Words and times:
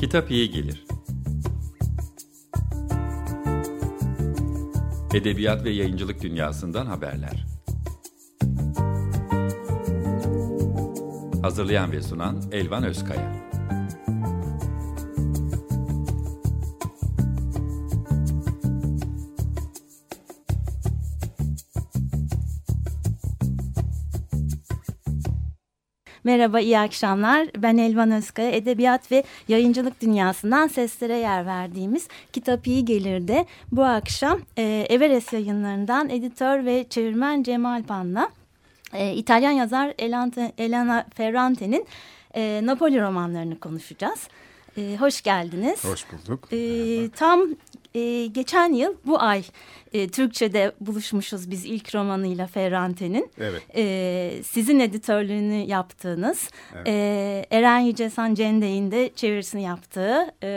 Kitap 0.00 0.30
iyi 0.30 0.50
gelir. 0.50 0.84
Edebiyat 5.14 5.64
ve 5.64 5.70
yayıncılık 5.70 6.22
dünyasından 6.22 6.86
haberler. 6.86 7.46
Hazırlayan 11.42 11.92
ve 11.92 12.02
sunan 12.02 12.42
Elvan 12.52 12.84
Özkaya. 12.84 13.45
Merhaba, 26.26 26.60
iyi 26.60 26.78
akşamlar. 26.78 27.48
Ben 27.56 27.76
Elvan 27.76 28.10
Özkaya. 28.10 28.50
Edebiyat 28.50 29.12
ve 29.12 29.24
yayıncılık 29.48 30.00
dünyasından 30.00 30.66
seslere 30.66 31.16
yer 31.16 31.46
verdiğimiz 31.46 32.08
Kitap 32.32 32.66
İyi 32.66 32.84
Gelir'de 32.84 33.46
bu 33.72 33.84
akşam 33.84 34.40
e, 34.58 34.86
Everest 34.88 35.32
yayınlarından 35.32 36.10
editör 36.10 36.64
ve 36.64 36.86
çevirmen 36.90 37.42
Cemal 37.42 37.82
Pan'la 37.82 38.28
e, 38.92 39.14
İtalyan 39.14 39.50
yazar 39.50 39.94
Elante, 39.98 40.52
Elena 40.58 41.06
Ferrante'nin 41.14 41.86
e, 42.34 42.60
Napoli 42.64 43.00
romanlarını 43.00 43.58
konuşacağız. 43.58 44.28
E, 44.76 44.96
hoş 44.96 45.22
geldiniz. 45.22 45.84
Hoş 45.84 46.04
bulduk. 46.12 46.48
E, 46.52 47.10
tam 47.10 47.40
e, 47.96 48.26
geçen 48.26 48.72
yıl 48.72 48.94
bu 49.06 49.22
ay 49.22 49.42
e, 49.92 50.08
Türkçe'de 50.08 50.72
buluşmuşuz 50.80 51.50
biz 51.50 51.64
ilk 51.64 51.94
romanıyla 51.94 52.46
Ferrante'nin. 52.46 53.30
Evet. 53.38 53.62
E, 53.76 54.42
sizin 54.44 54.80
editörlüğünü 54.80 55.54
yaptığınız, 55.54 56.50
Evet. 56.76 56.88
e, 56.88 57.46
Eren 57.50 57.78
Yücesan 57.78 58.34
Cendey'in 58.34 58.90
de 58.90 59.10
çevirisini 59.16 59.62
yaptığı 59.62 60.34
e, 60.42 60.50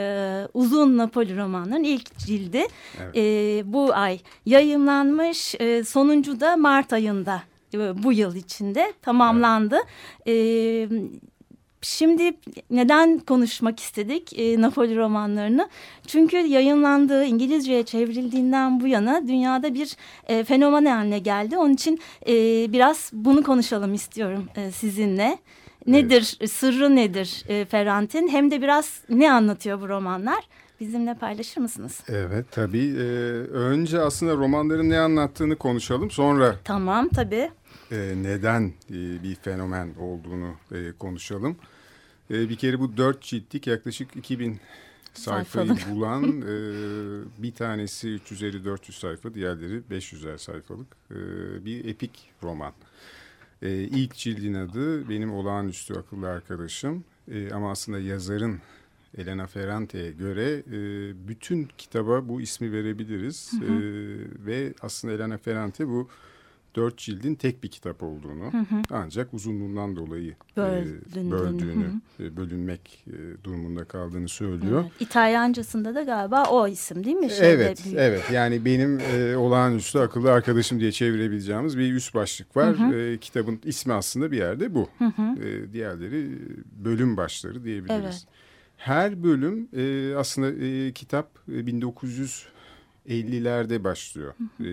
uzun 0.53 0.97
Napoli 0.97 1.37
romanının 1.37 1.83
ilk 1.83 2.17
cildi 2.17 2.67
Evet. 3.03 3.17
e, 3.17 3.61
bu 3.73 3.93
ay 3.93 4.19
yayımlanmış. 4.45 5.55
E, 5.59 5.83
sonuncu 5.83 6.39
da 6.39 6.57
Mart 6.57 6.93
ayında 6.93 7.43
e, 7.73 8.03
bu 8.03 8.13
yıl 8.13 8.35
içinde 8.35 8.93
tamamlandı. 9.01 9.77
E, 10.27 10.33
Şimdi 11.81 12.31
neden 12.69 13.19
konuşmak 13.19 13.79
istedik 13.79 14.39
e, 14.39 14.61
Napoli 14.61 14.97
romanlarını? 14.97 15.69
Çünkü 16.07 16.37
yayınlandığı 16.37 17.25
İngilizceye 17.25 17.83
çevrildiğinden 17.83 18.79
bu 18.81 18.87
yana 18.87 19.27
dünyada 19.27 19.73
bir 19.73 19.95
e, 20.27 20.43
fenomen 20.43 20.85
haline 20.85 21.19
geldi. 21.19 21.57
Onun 21.57 21.73
için 21.73 21.99
e, 22.27 22.33
biraz 22.73 23.11
bunu 23.13 23.43
konuşalım 23.43 23.93
istiyorum 23.93 24.49
e, 24.55 24.71
sizinle. 24.71 25.37
Nedir, 25.87 26.37
sırrı 26.47 26.95
nedir 26.95 27.43
e, 27.47 27.65
Ferrant'in? 27.65 28.27
Hem 28.27 28.51
de 28.51 28.61
biraz 28.61 29.01
ne 29.09 29.31
anlatıyor 29.31 29.81
bu 29.81 29.89
romanlar? 29.89 30.43
Bizimle 30.79 31.13
paylaşır 31.17 31.61
mısınız? 31.61 31.99
Evet 32.07 32.45
tabii. 32.51 32.87
Ee, 32.97 33.01
önce 33.51 33.99
aslında 33.99 34.35
romanların 34.35 34.89
ne 34.89 34.99
anlattığını 34.99 35.55
konuşalım. 35.55 36.11
Sonra 36.11 36.55
Tamam 36.63 37.09
tabii. 37.09 37.51
e, 37.91 38.13
neden 38.21 38.73
e, 38.89 39.23
bir 39.23 39.35
fenomen 39.35 39.89
olduğunu 39.99 40.53
e, 40.71 40.91
konuşalım. 40.99 41.57
E, 42.31 42.49
bir 42.49 42.55
kere 42.55 42.79
bu 42.79 42.97
dört 42.97 43.21
ciltlik 43.21 43.67
yaklaşık 43.67 44.15
2000 44.15 44.59
sayfayı 45.13 45.67
Sayfalık. 45.67 45.95
bulan 45.95 46.23
e, 46.41 47.43
bir 47.43 47.51
tanesi 47.51 48.07
350-400 48.07 48.91
sayfa 48.99 49.33
diğerleri 49.33 49.81
500'er 49.91 50.37
sayfalık 50.37 50.87
e, 51.11 51.15
bir 51.65 51.85
epik 51.85 52.31
roman. 52.43 52.73
E, 53.61 53.71
ilk 53.73 54.15
cildin 54.15 54.53
adı 54.53 55.09
benim 55.09 55.33
olağanüstü 55.33 55.93
akıllı 55.93 56.29
arkadaşım 56.29 57.03
E, 57.31 57.51
ama 57.51 57.71
aslında 57.71 57.99
yazarın 57.99 58.59
Elena 59.17 59.47
Ferrante'ye 59.47 60.11
göre 60.11 60.63
e, 60.67 60.77
bütün 61.27 61.67
kitaba 61.77 62.29
bu 62.29 62.41
ismi 62.41 62.71
verebiliriz 62.71 63.51
E, 63.53 63.67
ve 64.45 64.73
aslında 64.81 65.13
Elena 65.13 65.37
Ferrante 65.37 65.87
bu 65.87 66.09
dört 66.75 66.97
cildin 66.97 67.35
tek 67.35 67.63
bir 67.63 67.67
kitap 67.67 68.03
olduğunu 68.03 68.51
ancak 68.91 69.33
uzunluğundan 69.33 69.95
dolayı 69.95 70.31
e, 70.31 70.85
Böldüğünü, 71.31 71.83
hı 72.17 72.23
e, 72.23 72.37
bölünmek 72.37 73.05
e, 73.07 73.43
durumunda 73.43 73.83
kaldığını 73.85 74.29
söylüyor. 74.29 74.81
Evet. 74.81 74.91
İtalyancasında 75.01 75.95
da 75.95 76.03
galiba 76.03 76.43
o 76.49 76.67
isim 76.67 77.03
değil 77.03 77.15
mi? 77.15 77.29
Şeyde 77.29 77.47
Evet, 77.47 77.81
büyük- 77.85 77.97
evet. 77.99 78.23
Yani 78.33 78.65
benim 78.65 78.99
e, 78.99 79.37
olağanüstü 79.37 79.99
akıllı 79.99 80.31
arkadaşım 80.31 80.79
diye 80.79 80.91
çevirebileceğimiz 80.91 81.77
bir 81.77 81.93
üst 81.93 82.15
başlık 82.15 82.57
var. 82.57 82.93
E, 82.93 83.17
kitabın 83.17 83.59
ismi 83.65 83.93
aslında 83.93 84.31
bir 84.31 84.37
yerde 84.37 84.73
bu. 84.75 84.89
E, 85.41 85.73
diğerleri 85.73 86.19
e, 86.25 86.85
bölüm 86.85 87.17
başları 87.17 87.63
diyebiliriz. 87.63 87.99
Evet. 88.03 88.25
Her 88.79 89.23
bölüm 89.23 89.67
e, 89.73 90.13
aslında 90.15 90.65
e, 90.65 90.91
kitap 90.93 91.39
e, 91.47 91.51
1950'lerde 91.51 93.83
başlıyor. 93.83 94.33
E, 94.59 94.63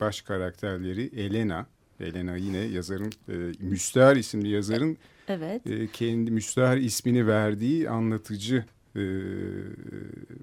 baş 0.00 0.22
karakterleri 0.22 1.10
Elena. 1.16 1.66
Elena 2.00 2.36
yine 2.36 2.58
yazarın, 2.58 3.12
e, 3.28 3.34
Müstehar 3.60 4.16
isimli 4.16 4.48
yazarın 4.48 4.96
Evet. 5.28 5.66
e, 5.66 5.86
kendi 5.92 6.30
müstahar 6.30 6.76
ismini 6.76 7.26
verdiği 7.26 7.90
anlatıcı 7.90 8.64
e, 8.96 9.02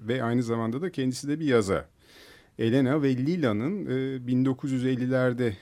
ve 0.08 0.22
aynı 0.22 0.42
zamanda 0.42 0.82
da 0.82 0.90
kendisi 0.92 1.28
de 1.28 1.40
bir 1.40 1.46
yazar. 1.46 1.84
Elena 2.58 3.02
ve 3.02 3.16
Lila'nın 3.16 3.86
e, 3.86 4.16
1950'lerde 4.16 5.52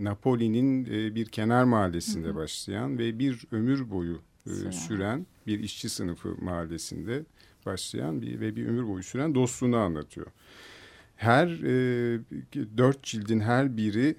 Napoli'nin 0.00 0.84
e, 0.84 1.14
bir 1.14 1.26
kenar 1.26 1.64
mahallesinde 1.64 2.34
başlayan 2.34 2.98
ve 2.98 3.18
bir 3.18 3.42
ömür 3.52 3.90
boyu 3.90 4.20
e, 4.46 4.72
Süren. 4.72 5.26
bir 5.46 5.60
işçi 5.60 5.88
sınıfı 5.88 6.36
mahallesinde 6.44 7.24
başlayan 7.66 8.22
bir 8.22 8.40
ve 8.40 8.56
bir 8.56 8.66
ömür 8.66 8.88
boyu 8.88 9.02
süren 9.02 9.34
dostluğunu 9.34 9.76
anlatıyor. 9.76 10.26
Her 11.16 11.46
e, 11.48 12.20
dört 12.76 13.02
cildin 13.02 13.40
her 13.40 13.76
biri 13.76 14.16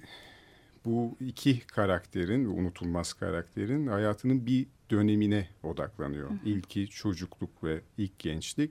bu 0.84 1.16
iki 1.20 1.60
karakterin, 1.60 2.44
unutulmaz 2.44 3.12
karakterin 3.12 3.86
hayatının 3.86 4.46
bir 4.46 4.66
dönemine 4.90 5.48
odaklanıyor. 5.62 6.30
İlki 6.44 6.88
çocukluk 6.88 7.64
ve 7.64 7.80
ilk 7.98 8.18
gençlik. 8.18 8.70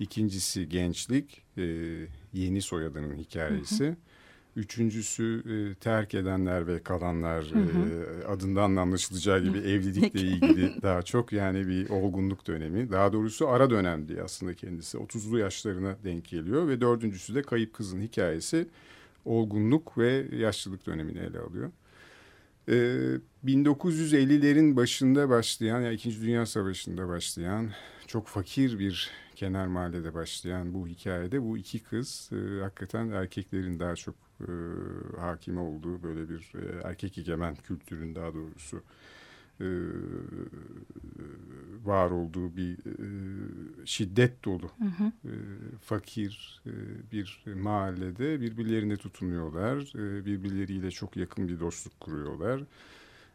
İkincisi 0.00 0.68
gençlik, 0.68 1.42
e, 1.58 1.62
yeni 2.32 2.62
soyadının 2.62 3.16
hikayesi. 3.16 3.96
Üçüncüsü 4.56 5.42
e, 5.46 5.74
terk 5.74 6.14
edenler 6.14 6.66
ve 6.66 6.82
kalanlar 6.82 7.42
e, 7.42 8.24
adından 8.26 8.76
da 8.76 8.80
anlaşılacağı 8.80 9.42
gibi 9.42 9.58
evlilikle 9.70 10.20
ilgili 10.20 10.72
daha 10.82 11.02
çok 11.02 11.32
yani 11.32 11.68
bir 11.68 11.88
olgunluk 11.88 12.46
dönemi. 12.46 12.90
Daha 12.90 13.12
doğrusu 13.12 13.48
ara 13.48 13.70
dönem 13.70 14.08
diye 14.08 14.22
aslında 14.22 14.54
kendisi 14.54 14.98
30'lu 14.98 15.38
yaşlarına 15.38 15.96
denk 16.04 16.28
geliyor 16.28 16.68
ve 16.68 16.80
dördüncüsü 16.80 17.34
de 17.34 17.42
kayıp 17.42 17.74
kızın 17.74 18.00
hikayesi 18.00 18.68
olgunluk 19.24 19.98
ve 19.98 20.26
yaşlılık 20.32 20.86
dönemini 20.86 21.18
ele 21.18 21.38
alıyor. 21.38 21.70
Ee, 22.68 23.18
1950'lerin 23.44 24.76
başında 24.76 25.28
başlayan, 25.28 25.80
yani 25.80 25.94
İkinci 25.94 26.22
Dünya 26.22 26.46
Savaşı'nda 26.46 27.08
başlayan, 27.08 27.70
çok 28.06 28.26
fakir 28.26 28.78
bir 28.78 29.10
kenar 29.36 29.66
mahallede 29.66 30.14
başlayan 30.14 30.74
bu 30.74 30.88
hikayede 30.88 31.42
bu 31.42 31.58
iki 31.58 31.82
kız 31.82 32.30
e, 32.32 32.60
hakikaten 32.60 33.10
erkeklerin 33.10 33.80
daha 33.80 33.94
çok 33.94 34.14
e, 34.40 34.50
hakim 35.20 35.58
olduğu 35.58 36.02
böyle 36.02 36.28
bir 36.28 36.52
e, 36.54 36.80
erkek 36.84 37.18
egemen 37.18 37.54
kültürün 37.54 38.14
daha 38.14 38.34
doğrusu 38.34 38.82
e, 39.60 39.68
var 41.84 42.10
olduğu 42.10 42.56
bir 42.56 42.72
e, 42.72 43.86
şiddet 43.86 44.44
dolu 44.44 44.70
e, 45.24 45.32
fakir 45.80 46.62
e, 46.66 46.72
bir 47.12 47.42
mahallede 47.54 48.40
birbirlerine 48.40 48.96
tutunuyorlar. 48.96 49.76
E, 49.76 50.24
birbirleriyle 50.26 50.90
çok 50.90 51.16
yakın 51.16 51.48
bir 51.48 51.60
dostluk 51.60 52.00
kuruyorlar. 52.00 52.62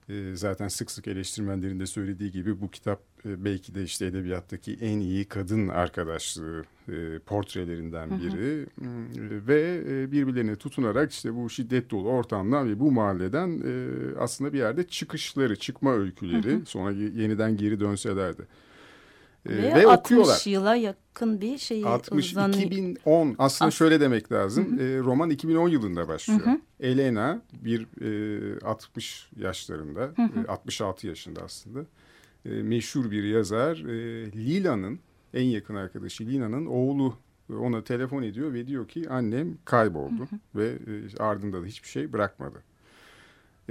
E, 0.09 0.35
zaten 0.35 0.67
sık 0.67 0.91
sık 0.91 1.07
eleştirmenlerin 1.07 1.79
de 1.79 1.85
söylediği 1.85 2.31
gibi 2.31 2.61
bu 2.61 2.71
kitap 2.71 3.01
e, 3.25 3.45
belki 3.45 3.75
de 3.75 3.83
işte 3.83 4.05
edebiyattaki 4.05 4.73
en 4.81 4.99
iyi 4.99 5.25
kadın 5.25 5.67
arkadaşlığı 5.67 6.63
e, 6.89 7.19
portrelerinden 7.19 8.09
biri. 8.09 8.65
Hmm, 8.75 9.47
Ve 9.47 9.83
e, 9.89 10.11
birbirlerine 10.11 10.55
tutunarak 10.55 11.11
işte 11.11 11.35
bu 11.35 11.49
şiddet 11.49 11.91
dolu 11.91 12.09
ortamdan 12.09 12.69
ve 12.69 12.79
bu 12.79 12.91
mahalleden 12.91 13.63
aslında 14.19 14.53
bir 14.53 14.57
yerde 14.57 14.83
çıkışları, 14.87 15.55
çıkma 15.55 15.93
öyküleri 15.95 16.65
sonra 16.65 16.91
ye- 16.91 17.11
yeniden 17.15 17.57
geri 17.57 17.79
dönseler 17.79 18.37
de. 18.37 18.41
E, 19.49 19.49
Ve, 19.57 19.61
ve 19.75 19.87
60 19.87 19.99
okuyorlar. 19.99 20.41
yıla 20.45 20.75
yakın 20.75 21.41
bir 21.41 21.57
şey 21.57 21.85
60 21.85 22.31
uzanıyor. 22.31 22.61
2010 22.63 23.35
aslında 23.39 23.67
As- 23.67 23.73
şöyle 23.75 23.99
demek 24.01 24.31
lazım. 24.31 24.79
E, 24.79 24.97
roman 24.99 25.29
2010 25.29 25.69
yılında 25.69 26.07
başlıyor. 26.07 26.39
Elena 26.79 27.41
bir 27.53 27.87
e, 28.55 28.59
60 28.59 29.29
yaşlarında, 29.39 30.11
e, 30.45 30.47
66 30.47 31.07
yaşında 31.07 31.41
aslında. 31.43 31.79
E, 32.45 32.49
meşhur 32.49 33.11
bir 33.11 33.23
yazar. 33.23 33.75
E, 33.77 34.25
Lila'nın 34.31 34.99
en 35.33 35.43
yakın 35.43 35.75
arkadaşı 35.75 36.25
Lina'nın 36.25 36.65
oğlu 36.65 37.13
ona 37.59 37.83
telefon 37.83 38.23
ediyor 38.23 38.53
ve 38.53 38.67
diyor 38.67 38.87
ki 38.87 39.09
annem 39.09 39.57
kayboldu 39.65 40.27
ve 40.55 40.67
e, 40.67 41.23
ardında 41.23 41.61
da 41.61 41.65
hiçbir 41.65 41.87
şey 41.89 42.13
bırakmadı. 42.13 42.63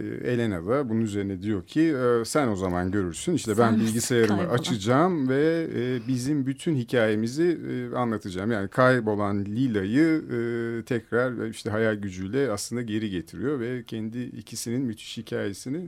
E, 0.00 0.30
Elena 0.32 0.66
da 0.66 0.88
bunun 0.88 1.00
üzerine 1.00 1.42
diyor 1.42 1.62
ki 1.66 1.80
e, 1.80 2.24
sen 2.24 2.48
o 2.48 2.56
zaman 2.56 2.90
görürsün 2.90 3.32
işte 3.34 3.50
ben 3.50 3.70
Sen 3.70 3.80
bilgisayarımı 3.80 4.36
kaybolan. 4.38 4.54
açacağım 4.58 5.28
ve 5.28 5.66
e, 5.76 6.08
bizim 6.08 6.46
bütün 6.46 6.76
hikayemizi 6.76 7.58
e, 7.70 7.96
anlatacağım. 7.96 8.50
Yani 8.52 8.68
kaybolan 8.68 9.44
Lila'yı 9.44 10.22
e, 10.32 10.82
tekrar 10.84 11.46
işte 11.48 11.70
hayal 11.70 11.94
gücüyle 11.94 12.50
aslında 12.50 12.82
geri 12.82 13.10
getiriyor 13.10 13.60
ve 13.60 13.82
kendi 13.86 14.18
ikisinin 14.22 14.82
müthiş 14.82 15.18
hikayesini 15.18 15.80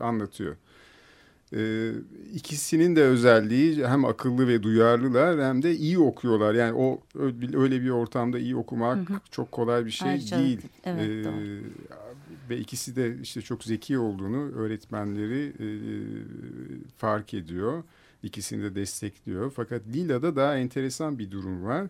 anlatıyor. 0.00 0.56
E, 1.56 1.90
ikisinin 2.34 2.96
de 2.96 3.02
özelliği 3.02 3.86
hem 3.86 4.04
akıllı 4.04 4.48
ve 4.48 4.62
duyarlılar 4.62 5.40
hem 5.40 5.62
de 5.62 5.74
iyi 5.76 5.98
okuyorlar. 5.98 6.54
Yani 6.54 6.72
o 6.78 7.00
öyle 7.56 7.82
bir 7.82 7.90
ortamda 7.90 8.38
iyi 8.38 8.56
okumak 8.56 9.08
Hı 9.08 9.14
hı. 9.14 9.18
çok 9.30 9.52
kolay 9.52 9.86
bir 9.86 9.90
şey 9.90 10.08
Ayrıca- 10.10 10.38
değil. 10.38 10.60
Evet, 10.84 11.00
Ee, 11.10 11.24
doğru. 11.24 11.32
Ve 12.50 12.58
ikisi 12.58 12.96
de 12.96 13.16
işte 13.22 13.42
çok 13.42 13.64
zeki 13.64 13.98
olduğunu 13.98 14.52
öğretmenleri 14.52 15.52
e, 15.60 15.66
fark 16.96 17.34
ediyor. 17.34 17.82
İkisini 18.22 18.62
de 18.62 18.74
destekliyor. 18.74 19.52
Fakat 19.56 19.82
Lila'da 19.86 20.36
daha 20.36 20.56
enteresan 20.56 21.18
bir 21.18 21.30
durum 21.30 21.64
var. 21.64 21.86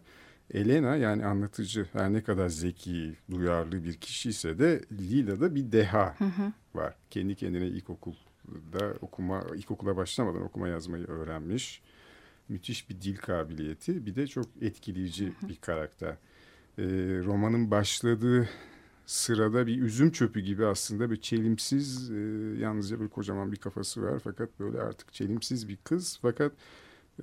Elena 0.55 0.97
yani 0.97 1.25
anlatıcı 1.25 1.87
her 1.93 2.13
ne 2.13 2.23
kadar 2.23 2.49
zeki, 2.49 3.17
duyarlı 3.31 3.85
bir 3.85 3.95
kişiyse 3.95 4.59
de 4.59 4.81
Lila'da 4.93 5.55
bir 5.55 5.73
deha 5.73 6.15
Hı 6.19 6.25
hı. 6.25 6.53
var. 6.75 6.95
Kendi 7.11 7.35
kendine 7.35 7.67
ilkokulda 7.67 8.95
okuma, 9.01 9.45
ilkokula 9.57 9.97
başlamadan 9.97 10.43
okuma 10.43 10.69
yazmayı 10.69 11.07
öğrenmiş. 11.07 11.83
Müthiş 12.49 12.91
bir 12.91 13.01
dil 13.01 13.17
kabiliyeti. 13.17 14.07
Bir 14.07 14.15
de 14.15 14.27
çok 14.27 14.47
etkileyici 14.61 15.33
bir 15.49 15.57
karakter. 15.57 16.17
Ee, 16.79 16.83
romanın 17.25 17.71
başladığı 17.71 18.49
sırada 19.07 19.67
bir 19.67 19.83
üzüm 19.83 20.11
çöpü 20.11 20.41
gibi 20.41 20.67
aslında 20.67 21.11
bir 21.11 21.17
çelimsiz, 21.17 22.11
e, 22.11 22.15
yalnızca 22.59 23.01
bir 23.01 23.09
kocaman 23.09 23.53
bir 23.53 23.57
kafası 23.57 24.03
var. 24.03 24.21
Fakat 24.25 24.61
böyle 24.61 24.81
artık 24.81 25.13
çelimsiz 25.13 25.69
bir 25.69 25.77
kız. 25.77 26.19
Fakat 26.23 26.53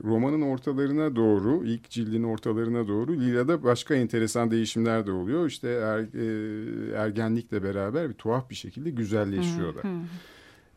romanın 0.03 0.41
ortalarına 0.41 1.15
doğru, 1.15 1.65
ilk 1.65 1.89
cildin 1.89 2.23
ortalarına 2.23 2.87
doğru 2.87 3.19
Lila'da 3.19 3.63
başka 3.63 3.95
enteresan 3.95 4.51
değişimler 4.51 5.07
de 5.07 5.11
oluyor. 5.11 5.47
İşte 5.47 5.69
er, 5.69 5.99
e, 5.99 6.95
ergenlikle 6.95 7.63
beraber 7.63 8.09
bir 8.09 8.13
tuhaf 8.13 8.49
bir 8.49 8.55
şekilde 8.55 8.89
güzelleşiyorlar. 8.89 9.83
Hı 9.83 9.87
hı. 9.87 10.01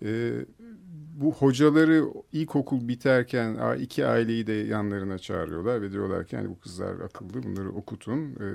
Ee, 0.04 0.44
bu 1.20 1.32
hocaları 1.32 2.04
ilkokul 2.32 2.88
biterken 2.88 3.76
iki 3.78 4.06
aileyi 4.06 4.46
de 4.46 4.52
yanlarına 4.52 5.18
çağırıyorlar 5.18 5.82
ve 5.82 5.92
diyorlar 5.92 6.26
ki 6.26 6.36
yani 6.36 6.48
bu 6.48 6.58
kızlar 6.58 7.00
akıllı 7.00 7.42
bunları 7.42 7.70
okutun. 7.72 8.20
Ee, 8.20 8.46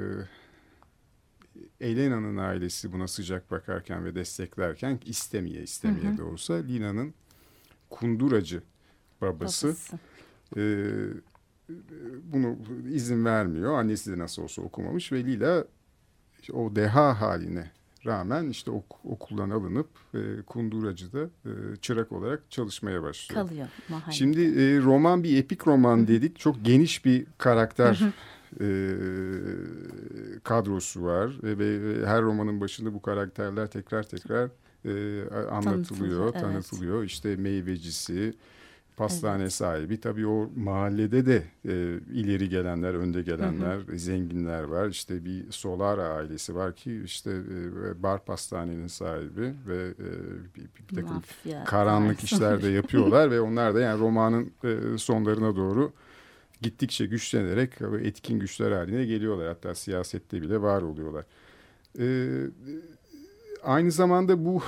Elena'nın 1.82 2.38
ailesi 2.38 2.94
buna 2.94 3.08
sıcak 3.08 3.52
bakarken 3.52 4.06
ve 4.06 4.16
desteklerken 4.16 5.00
istemeye 5.06 5.62
istemeye 5.64 6.08
Hı 6.10 6.14
hı. 6.14 6.18
de 6.18 6.24
olsa 6.24 6.54
Lina'nın 6.54 7.14
kunduracı 7.90 8.62
babası 9.22 9.68
Babası. 9.68 10.00
e, 10.58 10.64
bunu 12.24 12.58
izin 12.92 13.26
vermiyor. 13.26 13.80
Annesi 13.80 14.12
de 14.12 14.18
nasıl 14.20 14.42
olsa 14.44 14.62
okumamış 14.62 15.12
ve 15.12 15.24
Lila 15.24 15.66
işte 16.42 16.54
o 16.54 16.76
deha 16.76 17.22
haline 17.22 17.72
rağmen 18.06 18.50
işte 18.50 18.72
ok- 18.72 19.06
okuldan 19.06 19.50
alınıp 19.50 19.90
e, 20.14 20.42
kunduracıda 20.42 21.24
e, 21.24 21.50
çırak 21.82 22.12
olarak 22.12 22.52
çalışmaya 22.52 23.04
başlıyor. 23.04 23.48
Kalıyor 23.48 23.68
mahalle. 23.90 24.16
Şimdi 24.16 24.42
e, 24.42 24.80
roman 24.82 25.24
bir 25.24 25.38
epik 25.38 25.68
roman 25.68 26.08
dedik. 26.08 26.40
Çok 26.40 26.66
geniş 26.66 27.06
bir 27.06 27.26
karakter 27.38 28.00
e, 28.62 28.68
kadrosu 30.44 31.04
var 31.04 31.32
ve, 31.44 31.60
ve 31.60 32.06
her 32.06 32.22
romanın 32.22 32.62
başında 32.62 32.94
bu 32.94 33.02
karakterler 33.02 33.68
tekrar 33.68 34.04
tekrar 34.04 34.50
e, 34.86 34.90
anlatılıyor, 35.30 35.64
Tanıtılıyor, 35.64 36.24
evet. 36.24 36.42
tanıtılıyor. 36.42 37.04
İşte 37.04 37.36
meyvecisi, 37.36 38.34
pastane 38.98 39.50
sahibi. 39.50 40.00
Tabii 40.00 40.28
o 40.28 40.50
mahallede 40.56 41.26
de 41.26 41.44
e, 41.66 42.00
ileri 42.14 42.50
gelenler, 42.50 42.94
önde 42.94 43.22
gelenler, 43.22 43.80
zenginler 43.96 44.64
var. 44.64 44.88
İşte 44.88 45.26
bir 45.26 45.52
Solara 45.52 46.04
ailesi 46.04 46.56
var 46.56 46.76
ki 46.76 47.02
işte 47.06 47.32
e, 47.32 48.04
bar 48.04 48.26
pastanenin 48.26 48.88
sahibi 48.88 49.54
ve 49.68 49.78
e, 49.78 50.10
bir, 50.56 50.62
bir 50.62 50.96
takım 50.96 51.14
Mafya 51.14 51.64
karanlık 51.64 52.24
işler 52.24 52.62
de 52.62 52.68
yapıyorlar 52.82 53.32
ve 53.32 53.42
onlar 53.42 53.76
da 53.76 53.80
yani 53.80 54.00
romanın 54.00 54.52
e, 54.64 54.98
sonlarına 54.98 55.56
doğru 55.56 55.92
gittikçe 56.62 57.06
güçlenerek 57.06 57.72
etkin 58.02 58.40
güçler 58.40 58.72
haline 58.72 59.06
geliyorlar. 59.06 59.48
Hatta 59.48 59.76
siyasette 59.76 60.42
bile 60.42 60.62
var 60.62 60.82
oluyorlar. 60.82 61.26
E, 62.00 62.06
aynı 63.64 63.92
zamanda 63.92 64.46
bu 64.46 64.64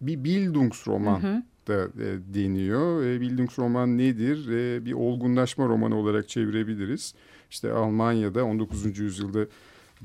bir 0.00 0.24
Bildungsroman 0.24 1.22
Hı 1.22 1.26
hı. 1.26 1.42
da 1.68 1.84
e, 1.84 2.34
deniyor. 2.34 3.04
E, 3.04 3.20
Bildungsroman 3.20 3.98
nedir? 3.98 4.48
E, 4.48 4.84
bir 4.84 4.92
olgunlaşma 4.92 5.68
romanı 5.68 5.96
olarak 5.96 6.28
çevirebiliriz. 6.28 7.14
İşte 7.50 7.72
Almanya'da 7.72 8.44
19. 8.44 8.98
yüzyılda 8.98 9.46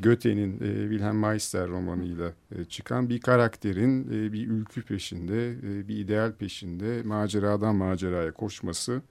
Goethe'nin 0.04 0.54
e, 0.54 0.90
Wilhelm 0.90 1.20
Meister 1.20 1.68
romanıyla 1.68 2.34
e, 2.56 2.66
çıkan 2.66 3.10
bir 3.10 3.20
karakterin 3.20 4.04
e, 4.04 4.34
bir 4.34 4.48
ülkü 4.48 4.82
peşinde, 4.82 5.52
e, 5.52 5.88
bir 5.88 5.98
ideal 5.98 6.32
peşinde 6.32 7.04
maceradan 7.04 7.76
maceraya 7.76 8.32
koşması 8.32 9.02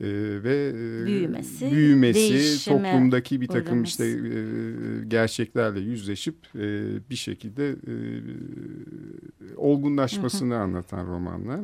e, 0.00 0.06
ve 0.44 0.72
Büyümesi, 1.06 1.70
büyümesi, 1.70 2.20
değişime 2.20 2.92
toplumdaki 2.92 3.40
bir 3.40 3.46
takım 3.46 3.72
uğraması. 3.72 3.88
işte 3.88 4.04
e, 4.06 5.04
gerçeklerle 5.08 5.80
yüzleşip 5.80 6.36
e, 6.54 6.60
bir 7.10 7.16
şekilde 7.16 7.68
e, 7.70 7.94
olgunlaşmasını 9.56 10.56
anlatan 10.56 11.06
romanlar. 11.06 11.60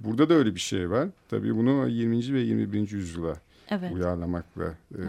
Burada 0.00 0.28
da 0.28 0.34
öyle 0.34 0.54
bir 0.54 0.60
şey 0.60 0.90
var. 0.90 1.08
Tabii 1.28 1.56
bunu 1.56 1.88
20. 1.88 2.34
ve 2.34 2.40
21. 2.40 2.90
yüzyıla 2.90 3.34
Evet. 3.70 3.92
uyarlamakla 3.92 4.74
e, 4.94 5.02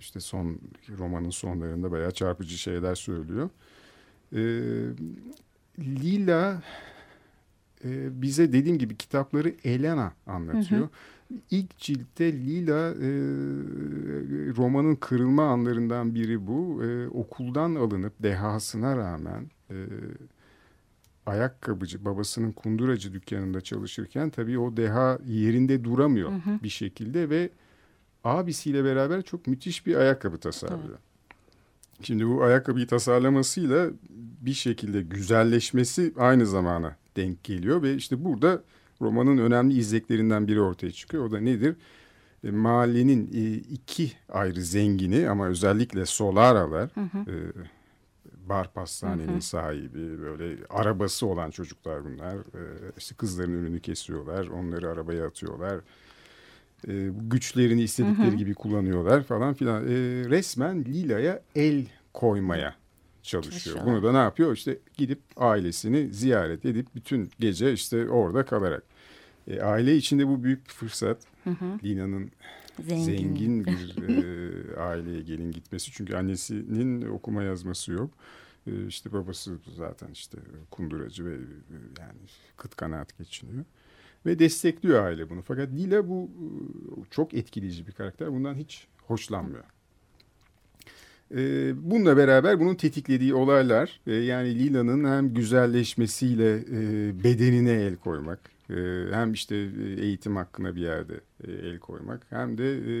işte 0.00 0.20
son 0.20 0.58
romanın 0.98 1.30
sonlarında 1.30 1.90
bayağı 1.90 2.10
çarpıcı 2.10 2.58
şeyler 2.58 2.94
söylüyor. 2.94 3.50
E, 4.32 4.40
Lila 5.78 6.62
e, 7.84 8.22
bize 8.22 8.52
dediğim 8.52 8.78
gibi 8.78 8.96
kitapları 8.96 9.54
Elena 9.64 10.12
anlatıyor. 10.26 10.88
İlk 11.50 11.78
ciltte 11.78 12.32
Lila 12.32 12.90
e, 12.90 13.10
romanın 14.56 14.94
kırılma 14.94 15.44
anlarından 15.44 16.14
biri 16.14 16.46
bu. 16.46 16.84
E, 16.84 17.08
okuldan 17.08 17.74
alınıp 17.74 18.12
dehasına 18.22 18.96
rağmen 18.96 19.50
e, 19.70 19.76
ayakkabıcı 21.26 22.04
babasının 22.04 22.52
kunduracı 22.52 23.12
dükkanında 23.12 23.60
çalışırken 23.60 24.30
tabii 24.30 24.58
o 24.58 24.76
deha 24.76 25.18
yerinde 25.26 25.84
duramıyor 25.84 26.30
Hı 26.30 26.34
hı. 26.34 26.58
bir 26.62 26.68
şekilde 26.68 27.30
ve 27.30 27.50
abisiyle 28.24 28.84
beraber 28.84 29.22
çok 29.22 29.46
müthiş 29.46 29.86
bir 29.86 29.94
ayakkabı 29.94 30.38
tasarlıyor. 30.38 30.98
Şimdi 32.02 32.28
bu 32.28 32.42
ayakkabıyı 32.42 32.86
tasarlamasıyla 32.86 33.90
bir 34.40 34.52
şekilde 34.52 35.02
güzelleşmesi 35.02 36.12
aynı 36.18 36.46
zamana 36.46 36.96
denk 37.16 37.44
geliyor 37.44 37.82
ve 37.82 37.94
işte 37.94 38.24
burada 38.24 38.62
romanın 39.04 39.38
önemli 39.38 39.74
izleklerinden 39.74 40.48
biri 40.48 40.60
ortaya 40.60 40.92
çıkıyor. 40.92 41.24
O 41.24 41.30
da 41.30 41.40
nedir? 41.40 41.76
E, 42.44 42.50
mahallenin 42.50 43.30
e, 43.34 43.54
iki 43.54 44.12
ayrı 44.28 44.62
zengini 44.62 45.28
ama 45.28 45.46
özellikle 45.46 46.06
Solaralar, 46.06 46.90
Hı 46.94 47.00
hı. 47.00 47.18
e, 47.18 47.34
bar 48.48 48.72
pastanenin 48.72 49.32
Hı 49.32 49.36
hı. 49.36 49.42
sahibi, 49.42 50.20
böyle 50.22 50.56
arabası 50.70 51.26
olan 51.26 51.50
çocuklar 51.50 52.04
bunlar. 52.04 52.34
E, 52.34 52.62
işte 52.98 53.14
kızların 53.14 53.52
önünü 53.52 53.80
kesiyorlar, 53.80 54.46
onları 54.46 54.90
arabaya 54.90 55.26
atıyorlar. 55.26 55.80
E, 56.88 57.10
güçlerini 57.30 57.82
istedikleri 57.82 58.28
Hı 58.28 58.32
hı. 58.32 58.36
gibi 58.36 58.54
kullanıyorlar 58.54 59.22
falan 59.22 59.54
filan. 59.54 59.84
E, 59.84 59.88
resmen 60.30 60.84
Lila'ya 60.84 61.42
el 61.54 61.86
koymaya 62.12 62.74
çalışıyor. 63.22 63.78
Bunu 63.86 64.02
da 64.02 64.12
ne 64.12 64.18
yapıyor? 64.18 64.52
İşte 64.52 64.78
gidip 64.96 65.20
ailesini 65.36 66.12
ziyaret 66.12 66.64
edip 66.64 66.86
bütün 66.94 67.30
gece 67.38 67.72
işte 67.72 68.08
orada 68.08 68.44
kalarak. 68.44 68.82
E, 69.48 69.60
aile 69.60 69.96
içinde 69.96 70.28
bu 70.28 70.44
büyük 70.44 70.64
bir 70.66 70.72
fırsat. 70.72 71.18
Hı 71.44 71.50
hı. 71.50 71.78
Lina'nın 71.84 72.30
Zengin. 72.82 73.04
zengin 73.04 73.64
bir 73.64 74.02
e, 74.08 74.80
aileye 74.80 75.20
gelin 75.20 75.52
gitmesi. 75.52 75.92
Çünkü 75.92 76.14
annesinin 76.16 77.08
okuma 77.08 77.42
yazması 77.42 77.92
yok. 77.92 78.10
E, 78.66 78.86
işte 78.86 79.12
babası 79.12 79.58
zaten 79.76 80.08
işte 80.12 80.38
kunduracı 80.70 81.24
ve 81.24 81.34
e, 81.34 81.76
yani 82.00 82.18
kıt 82.56 82.76
kanaat 82.76 83.18
geçiniyor. 83.18 83.64
Ve 84.26 84.38
destekliyor 84.38 85.04
aile 85.04 85.30
bunu. 85.30 85.42
Fakat 85.42 85.72
Lila 85.72 86.08
bu 86.08 86.24
e, 86.24 86.46
çok 87.10 87.34
etkileyici 87.34 87.86
bir 87.86 87.92
karakter. 87.92 88.32
Bundan 88.32 88.54
hiç 88.54 88.86
hoşlanmıyor. 89.06 89.64
E, 91.34 91.72
bununla 91.90 92.16
beraber 92.16 92.60
bunun 92.60 92.74
tetiklediği 92.74 93.34
olaylar 93.34 94.00
e, 94.06 94.14
yani 94.14 94.58
Lila'nın 94.58 95.04
hem 95.04 95.34
güzelleşmesiyle 95.34 96.56
e, 96.56 97.24
bedenine 97.24 97.70
el 97.72 97.96
koymak 97.96 98.53
hem 99.12 99.32
işte 99.32 99.56
e, 99.56 100.00
eğitim 100.00 100.36
hakkına 100.36 100.76
bir 100.76 100.80
yerde 100.80 101.20
e, 101.44 101.52
el 101.52 101.78
koymak 101.78 102.26
hem 102.30 102.58
de 102.58 102.72
e, 102.72 102.94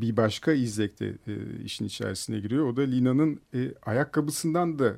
bir 0.00 0.16
başka 0.16 0.52
izlek 0.52 1.00
de 1.00 1.12
işin 1.64 1.84
içerisine 1.84 2.40
giriyor. 2.40 2.66
O 2.66 2.76
da 2.76 2.82
Lina'nın 2.82 3.40
ayakkabısından 3.82 4.78
da 4.78 4.96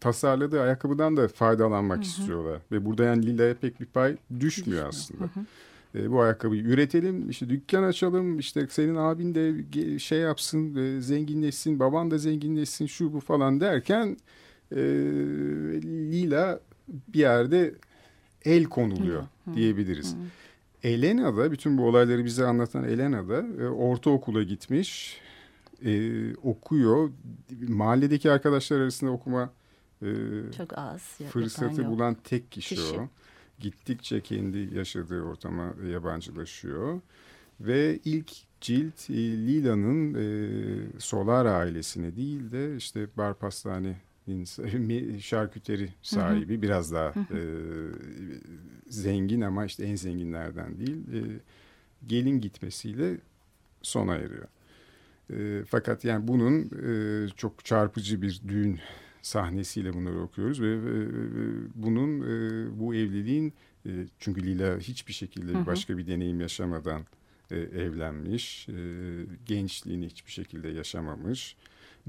tasarladığı 0.00 0.60
ayakkabıdan 0.60 1.16
da 1.16 1.28
faydalanmak 1.28 1.96
hı 1.96 2.00
hı. 2.00 2.04
istiyorlar. 2.04 2.60
Ve 2.72 2.84
burada 2.84 3.04
yani 3.04 3.26
Lila'ya 3.26 3.54
pek 3.54 3.80
bir 3.80 3.86
pay 3.86 4.16
düşmüyor 4.40 4.88
aslında. 4.88 5.24
Hı 5.24 5.40
hı 5.40 5.44
e, 5.94 6.10
bu 6.10 6.20
ayakkabıyı 6.20 6.62
üretelim 6.62 7.30
işte 7.30 7.48
dükkan 7.48 7.82
açalım 7.82 8.38
işte 8.38 8.66
senin 8.70 8.96
abin 8.96 9.34
de 9.34 9.98
şey 9.98 10.18
yapsın 10.18 10.74
e, 10.74 11.00
zenginleşsin 11.00 11.80
baban 11.80 12.10
da 12.10 12.18
zenginleşsin 12.18 12.86
şu 12.86 13.12
bu 13.12 13.20
falan 13.20 13.60
derken 13.60 14.16
e, 14.72 14.80
Lila 16.12 16.60
bir 16.88 17.18
yerde 17.18 17.74
el 18.48 18.64
konuluyor 18.64 19.22
hı, 19.44 19.54
diyebiliriz. 19.54 20.14
Hı. 20.14 20.18
Elena 20.88 21.36
da 21.36 21.52
bütün 21.52 21.78
bu 21.78 21.86
olayları 21.86 22.24
bize 22.24 22.46
anlatan 22.46 22.84
Elena 22.84 23.28
da 23.28 23.46
e, 23.62 23.68
ortaokula 23.68 24.42
gitmiş 24.42 25.20
e, 25.84 26.34
okuyor 26.34 27.10
mahalledeki 27.68 28.30
arkadaşlar 28.30 28.80
arasında 28.80 29.10
okuma 29.10 29.52
e, 30.02 30.06
çok 30.56 30.78
az 30.78 31.02
fırsatı 31.30 31.86
bulan 31.86 32.16
tek 32.24 32.52
kişi, 32.52 32.74
kişi 32.74 33.00
o 33.00 33.08
gittikçe 33.58 34.20
kendi 34.20 34.76
yaşadığı 34.76 35.22
ortama 35.22 35.74
yabancılaşıyor. 35.92 37.00
Ve 37.60 37.98
ilk 38.04 38.32
cilt 38.60 39.10
e, 39.10 39.14
Lila'nın 39.14 40.14
e, 40.14 41.00
Solar 41.00 41.46
ailesine 41.46 42.16
değil 42.16 42.52
de 42.52 42.76
işte 42.76 43.06
bar 43.16 43.34
pastanenin 43.34 43.96
şarküteri 45.20 45.88
sahibi 46.02 46.54
hı 46.54 46.58
hı. 46.58 46.62
biraz 46.62 46.92
daha 46.92 47.08
E, 47.08 47.40
zengin 48.88 49.40
ama 49.40 49.64
işte 49.64 49.84
en 49.84 49.96
zenginlerden 49.96 50.78
değil 50.78 50.96
e, 50.96 51.40
gelin 52.06 52.40
gitmesiyle 52.40 53.16
sona 53.82 54.16
eriyor. 54.16 54.48
E, 55.30 55.64
fakat 55.64 56.04
yani 56.04 56.28
bunun 56.28 56.70
e, 56.88 57.28
çok 57.36 57.64
çarpıcı 57.64 58.22
bir 58.22 58.40
düğün 58.48 58.80
sahnesiyle 59.22 59.94
bunları 59.94 60.20
okuyoruz 60.20 60.60
ve, 60.62 60.84
ve 60.84 61.06
bunun 61.74 62.20
e, 62.20 62.66
bu 62.80 62.94
evliliğin 62.94 63.52
e, 63.86 63.90
çünkü 64.18 64.42
Lila 64.42 64.78
hiçbir 64.78 65.12
şekilde 65.12 65.52
hı 65.52 65.58
hı. 65.58 65.66
başka 65.66 65.98
bir 65.98 66.06
deneyim 66.06 66.40
yaşamadan 66.40 67.02
e, 67.50 67.56
evlenmiş, 67.56 68.68
e, 68.68 68.74
gençliğini 69.46 70.06
hiçbir 70.06 70.32
şekilde 70.32 70.68
yaşamamış. 70.68 71.56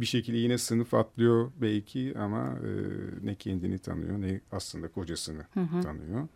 Bir 0.02 0.06
şekilde 0.06 0.38
yine 0.38 0.58
sınıf 0.58 0.94
atlıyor 0.94 1.52
belki 1.62 2.14
ama 2.18 2.58
e, 2.64 2.72
ne 3.26 3.36
kendini 3.36 3.80
tanıyor 3.80 4.22
ne 4.22 4.42
aslında 4.52 4.88
kocasını 4.88 5.46
hı 5.54 5.60
hı. 5.60 5.82
tanıyor. 5.82 6.28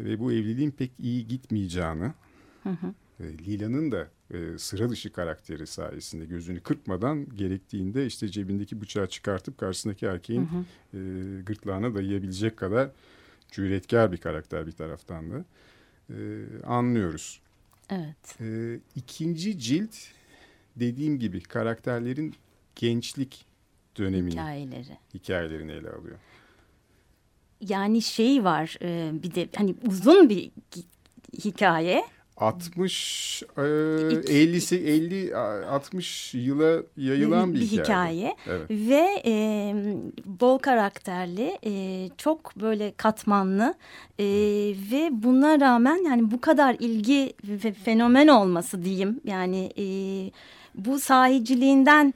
Ve 0.00 0.20
bu 0.20 0.32
evliliğin 0.32 0.70
pek 0.70 0.92
iyi 0.98 1.28
gitmeyeceğini, 1.28 2.12
hı 2.62 2.70
hı. 2.70 2.94
E, 3.20 3.38
Lila'nın 3.38 3.92
da 3.92 4.08
e, 4.30 4.58
sıra 4.58 4.90
dışı 4.90 5.12
karakteri 5.12 5.66
sayesinde 5.66 6.24
gözünü 6.24 6.60
kırpmadan 6.60 7.36
gerektiğinde 7.36 8.06
işte 8.06 8.28
cebindeki 8.28 8.80
bıçağı 8.80 9.06
çıkartıp 9.06 9.58
karşısındaki 9.58 10.06
erkeğin 10.06 10.46
hı 10.46 10.56
hı. 10.56 10.98
E, 10.98 11.42
gırtlağına 11.42 11.94
dayayabilecek 11.94 12.56
kadar 12.56 12.90
cüretkar 13.50 14.12
bir 14.12 14.18
karakter 14.18 14.66
bir 14.66 14.72
taraftan 14.72 15.30
da 15.30 15.44
e, 16.10 16.16
anlıyoruz. 16.66 17.40
Evet. 17.90 18.40
E, 18.40 18.78
ikinci 18.96 19.58
cilt 19.58 19.94
dediğim 20.76 21.18
gibi 21.18 21.40
karakterlerin 21.40 22.34
gençlik 22.76 23.46
dönemini, 23.98 24.32
hikayeleri. 24.32 24.98
hikayelerini 25.14 25.72
ele 25.72 25.90
alıyor. 25.90 26.18
Yani 27.60 28.02
şey 28.02 28.44
var 28.44 28.76
e, 28.82 29.10
bir 29.22 29.34
de 29.34 29.48
hani 29.56 29.74
uzun 29.86 30.28
bir 30.28 30.50
hikaye 31.44 32.04
60 32.36 33.42
e, 33.56 33.62
50 33.62 34.76
50 34.88 35.36
60 35.36 36.34
yıla 36.34 36.82
yayılan 36.96 37.54
bir, 37.54 37.60
bir 37.60 37.66
hikaye. 37.66 37.84
hikaye. 37.84 38.36
Evet. 38.46 38.70
Ve 38.70 39.22
e, 39.26 39.74
bol 40.24 40.58
karakterli, 40.58 41.58
e, 41.64 42.08
çok 42.18 42.56
böyle 42.56 42.92
katmanlı 42.96 43.74
e, 44.18 44.24
ve 44.92 45.08
buna 45.12 45.60
rağmen 45.60 46.04
yani 46.04 46.30
bu 46.30 46.40
kadar 46.40 46.76
ilgi 46.80 47.32
ve 47.44 47.72
fenomen 47.72 48.28
olması 48.28 48.84
diyeyim. 48.84 49.20
Yani 49.24 49.72
e, 49.78 49.84
bu 50.74 51.00
sahiciliğinden 51.00 52.14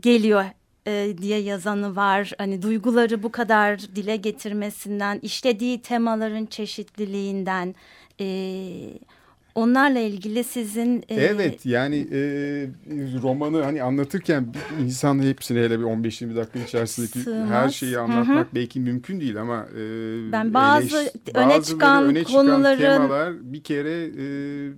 geliyor 0.00 0.44
e, 0.86 1.18
diye 1.18 1.38
yazanı 1.38 1.96
var. 1.96 2.32
Hani 2.38 2.62
duyguları 2.62 3.22
bu 3.22 3.32
kadar 3.32 3.78
dile 3.78 4.16
getirmesinden, 4.16 5.18
işlediği 5.22 5.82
temaların 5.82 6.46
çeşitliliğinden, 6.46 7.74
e, 8.20 8.26
Onlarla 9.54 9.98
ilgili 9.98 10.44
sizin... 10.44 11.04
E... 11.08 11.14
Evet 11.14 11.66
yani 11.66 11.96
e, 12.12 12.18
romanı 13.22 13.62
hani 13.62 13.82
anlatırken 13.82 14.54
insan 14.84 15.22
hepsini 15.22 15.58
hele 15.58 15.78
bir 15.80 15.84
15-20 15.84 16.36
dakika 16.36 16.58
içerisindeki 16.58 17.18
Sığmaz. 17.18 17.50
her 17.50 17.68
şeyi 17.68 17.98
anlatmak 17.98 18.46
Hı 18.46 18.50
-hı. 18.50 18.54
belki 18.54 18.80
mümkün 18.80 19.20
değil 19.20 19.40
ama... 19.40 19.66
E, 19.76 20.32
ben 20.32 20.54
bazı 20.54 20.96
eleş, 20.96 21.12
öne 21.34 21.62
çıkan 21.62 22.04
öne 22.04 22.24
çıkan 22.24 22.46
konuların... 22.46 22.78
temalar 22.78 23.52
bir 23.52 23.62
kere 23.62 24.04
e, 24.04 24.24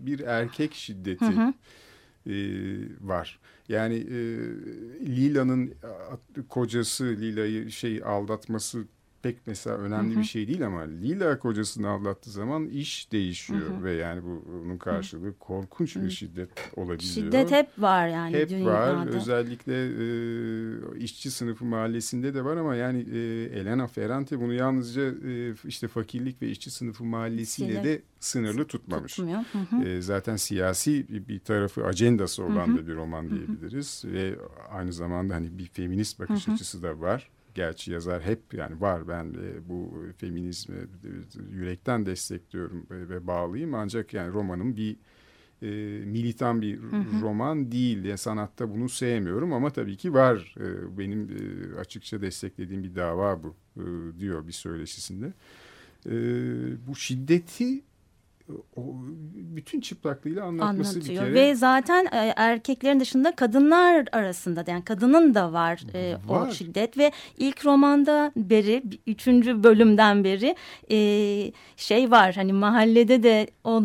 bir 0.06 0.20
erkek 0.20 0.74
şiddeti 0.74 1.24
Hı 1.24 1.30
-hı. 1.30 1.52
E, 2.26 2.36
var. 3.00 3.38
Yani 3.68 3.94
e, 3.94 4.18
Lila'nın 5.06 5.74
kocası 6.48 7.04
Lila'yı 7.04 7.70
şey 7.72 8.02
aldatması 8.04 8.84
pek 9.22 9.46
mesela 9.46 9.76
önemli 9.76 10.10
hı 10.10 10.16
hı. 10.16 10.20
bir 10.20 10.24
şey 10.24 10.48
değil 10.48 10.66
ama 10.66 10.80
Lila 10.80 11.38
kocasını 11.38 11.88
aldattığı 11.88 12.30
zaman 12.30 12.68
iş 12.68 13.12
değişiyor 13.12 13.70
hı 13.70 13.76
hı. 13.76 13.84
ve 13.84 13.92
yani 13.92 14.22
bunun 14.22 14.78
karşılığı 14.78 15.38
korkunç 15.38 15.96
bir 15.96 16.10
şiddet 16.10 16.48
olabiliyor. 16.76 17.00
Şiddet 17.14 17.50
hep 17.50 17.68
var 17.78 18.08
yani 18.08 18.36
hep 18.36 18.50
dünyada. 18.50 18.96
var. 18.96 19.06
Özellikle 19.06 19.74
e, 19.86 20.98
işçi 20.98 21.30
sınıfı 21.30 21.64
mahallesinde 21.64 22.34
de 22.34 22.44
var 22.44 22.56
ama 22.56 22.76
yani 22.76 23.06
e, 23.12 23.18
Elena 23.60 23.86
Ferrante 23.86 24.40
bunu 24.40 24.52
yalnızca 24.52 25.02
e, 25.02 25.54
işte 25.64 25.88
fakirlik 25.88 26.42
ve 26.42 26.48
işçi 26.48 26.70
sınıfı 26.70 27.04
mahallesiyle 27.04 27.84
de 27.84 28.02
sınırlı 28.20 28.64
tutmamış. 28.64 29.14
Tutmuyor. 29.14 29.44
Hı 29.52 29.76
hı. 29.76 29.84
E, 29.84 30.02
zaten 30.02 30.36
siyasi 30.36 31.06
bir 31.28 31.38
tarafı 31.38 31.86
ajandası 31.86 32.44
olan 32.44 32.66
hı 32.66 32.72
hı. 32.72 32.78
da 32.78 32.86
bir 32.86 32.94
roman 32.94 33.30
diyebiliriz 33.30 34.04
hı 34.04 34.08
hı. 34.08 34.12
ve 34.12 34.36
aynı 34.70 34.92
zamanda 34.92 35.34
hani 35.34 35.58
bir 35.58 35.66
feminist 35.66 36.20
bakış 36.20 36.46
hı 36.46 36.50
hı. 36.50 36.54
açısı 36.54 36.82
da 36.82 37.00
var 37.00 37.30
gerçi 37.56 37.92
yazar 37.92 38.22
hep 38.22 38.54
yani 38.54 38.80
var 38.80 39.08
ben 39.08 39.34
de 39.34 39.68
bu 39.68 40.04
feminizmi 40.18 40.76
yürekten 41.50 42.06
destekliyorum 42.06 42.86
ve 42.90 43.26
bağlıyım 43.26 43.74
ancak 43.74 44.14
yani 44.14 44.32
romanım 44.32 44.76
bir 44.76 44.96
e, 45.62 45.66
militan 46.06 46.62
bir 46.62 46.78
hı 46.78 46.96
hı. 46.96 47.22
roman 47.22 47.72
değil. 47.72 48.04
Yani 48.04 48.18
sanatta 48.18 48.70
bunu 48.70 48.88
sevmiyorum 48.88 49.52
ama 49.52 49.70
tabii 49.70 49.96
ki 49.96 50.14
var. 50.14 50.54
E, 50.60 50.98
benim 50.98 51.28
e, 51.30 51.78
açıkça 51.78 52.20
desteklediğim 52.20 52.84
bir 52.84 52.94
dava 52.94 53.42
bu 53.42 53.54
e, 53.76 53.84
diyor 54.20 54.46
bir 54.46 54.52
söyleşisinde. 54.52 55.32
E, 56.06 56.12
bu 56.86 56.96
şiddeti 56.96 57.80
o 58.76 58.82
bütün 59.34 59.80
çıplaklığıyla 59.80 60.44
anlatması 60.44 60.94
Anlatıyor. 60.94 61.22
bir 61.22 61.32
kere. 61.32 61.34
Ve 61.34 61.54
zaten 61.54 62.04
e, 62.04 62.32
erkeklerin 62.36 63.00
dışında 63.00 63.36
kadınlar 63.36 64.08
arasında 64.12 64.64
yani 64.66 64.84
kadının 64.84 65.34
da 65.34 65.52
var, 65.52 65.82
e, 65.94 66.16
var. 66.28 66.48
o 66.48 66.52
şiddet 66.52 66.98
ve 66.98 67.12
ilk 67.38 67.64
romanda 67.64 68.32
beri 68.36 68.82
üçüncü 69.06 69.62
bölümden 69.62 70.24
beri 70.24 70.56
e, 70.90 71.52
şey 71.76 72.10
var 72.10 72.34
hani 72.34 72.52
mahallede 72.52 73.22
de 73.22 73.46
o 73.64 73.82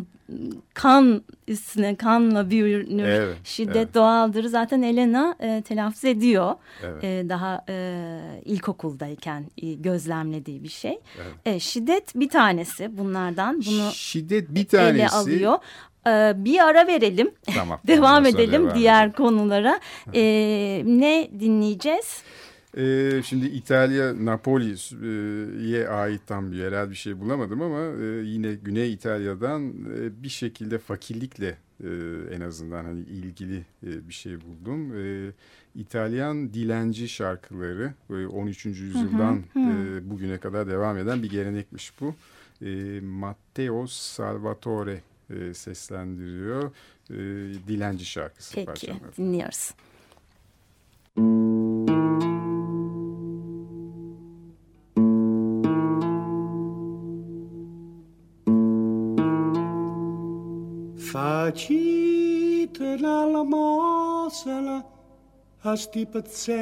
kan 0.73 1.23
üstüne 1.47 1.95
kanla 1.95 2.49
büyünür 2.49 3.03
evet, 3.03 3.37
şiddet 3.43 3.75
evet. 3.75 3.93
doğaldır 3.93 4.43
zaten 4.43 4.81
Elena 4.81 5.35
e, 5.39 5.61
telaffuz 5.61 6.05
ediyor 6.05 6.55
evet. 6.83 7.03
e, 7.03 7.29
daha 7.29 7.65
e, 7.69 8.07
ilkokuldayken 8.45 9.45
e, 9.61 9.73
gözlemlediği 9.73 10.63
bir 10.63 10.69
şey 10.69 10.99
evet. 11.15 11.55
e, 11.55 11.59
şiddet 11.59 12.15
bir 12.15 12.29
tanesi 12.29 12.97
bunlardan 12.97 13.61
bunu 13.65 13.91
şiddet 13.91 14.49
bir 14.49 14.67
tanesi 14.67 14.95
ele 14.95 15.09
alıyor 15.09 15.57
e, 16.07 16.33
bir 16.45 16.59
ara 16.59 16.87
verelim 16.87 17.31
tamam, 17.55 17.79
devam 17.87 18.25
edelim 18.25 18.63
devam 18.63 18.75
diğer 18.75 19.03
edelim. 19.05 19.15
konulara 19.17 19.79
e, 20.13 20.21
ne 20.85 21.29
dinleyeceğiz? 21.39 22.23
Ee, 22.77 23.21
şimdi 23.25 23.45
İtalya 23.45 24.25
Napoli'ye 24.25 25.87
ait 25.89 26.21
tam 26.27 26.51
bir 26.51 26.57
yerel 26.57 26.89
bir 26.89 26.95
şey 26.95 27.19
bulamadım 27.19 27.61
ama 27.61 27.79
e, 28.03 28.05
yine 28.05 28.53
Güney 28.53 28.93
İtalya'dan 28.93 29.69
e, 29.69 30.23
bir 30.23 30.29
şekilde 30.29 30.77
fakirlikle 30.77 31.57
e, 31.83 31.89
en 32.35 32.41
azından 32.41 32.85
hani 32.85 32.99
ilgili 32.99 33.57
e, 33.83 34.09
bir 34.09 34.13
şey 34.13 34.37
buldum. 34.41 34.97
E, 34.97 35.31
İtalyan 35.75 36.53
dilenci 36.53 37.09
şarkıları 37.09 37.93
e, 38.09 38.25
13. 38.25 38.65
yüzyıldan 38.65 39.43
hı 39.53 39.59
hı, 39.59 39.63
hı. 39.65 39.97
E, 39.97 40.09
bugüne 40.09 40.37
kadar 40.37 40.67
devam 40.67 40.97
eden 40.97 41.23
bir 41.23 41.29
gelenekmiş 41.29 41.93
bu. 42.01 42.15
E, 42.65 42.99
Matteo 43.01 43.87
Salvatore 43.87 45.01
e, 45.29 45.53
seslendiriyor. 45.53 46.71
E, 47.09 47.15
dilenci 47.67 48.05
şarkısı 48.05 48.55
Peki 48.55 48.65
parçanı. 48.65 48.97
dinliyoruz. 49.17 49.73
Facitela 61.09 61.65
la 63.25 63.43
mosela 63.43 64.77
a 65.63 65.75
sti 65.75 66.05
pazienti. 66.05 66.59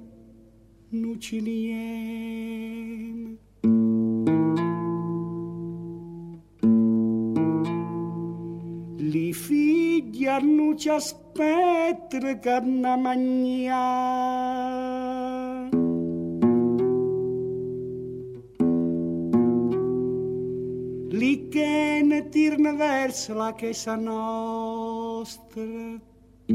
non 0.91 1.19
ci 1.19 1.41
niente. 1.41 3.41
Li 8.99 9.33
figli 9.33 10.27
non 10.43 10.77
ci 10.77 10.91
aspettano 10.91 12.39
che 12.39 12.51
hanno 12.51 12.99
mangiare. 12.99 14.35
Li 21.19 21.49
che 21.49 22.03
ne 22.05 22.29
tirano 22.29 22.77
verso 22.77 23.33
la 23.33 23.55
chiesa 23.55 23.97
nostra. 23.97 26.15
Li 26.49 26.55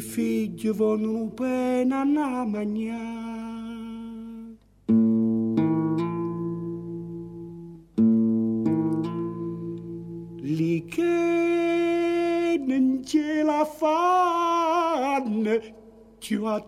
figli 0.00 0.70
vogliono 0.70 1.30
pena 1.30 2.02
a 2.02 2.44
mangiare. 2.44 3.00
Li 10.42 10.84
che 10.84 12.62
non 12.64 13.02
ce 13.04 13.42
la 13.42 13.64
fanno 13.64 15.58
più 16.20 16.44
a 16.44 16.60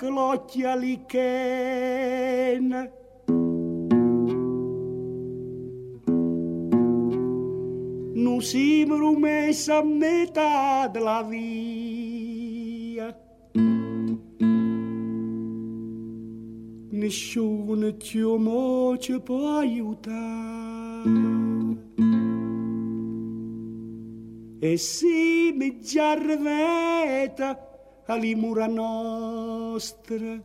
klotja 0.00 0.74
liken. 0.76 2.66
Nusim 8.14 8.90
a 8.92 9.82
metà 9.84 10.88
della 10.88 11.22
via. 11.28 13.14
Nessuno 17.00 17.96
ti 17.98 18.20
amo 18.20 18.96
ci 18.96 19.20
può 19.20 19.58
aiutare. 19.58 21.08
E 24.60 24.76
si 24.78 25.52
mi 25.54 25.80
già 25.80 26.16
giarveta 26.16 27.69
alle 28.10 28.34
mura 28.34 28.66
nostre. 28.66 30.42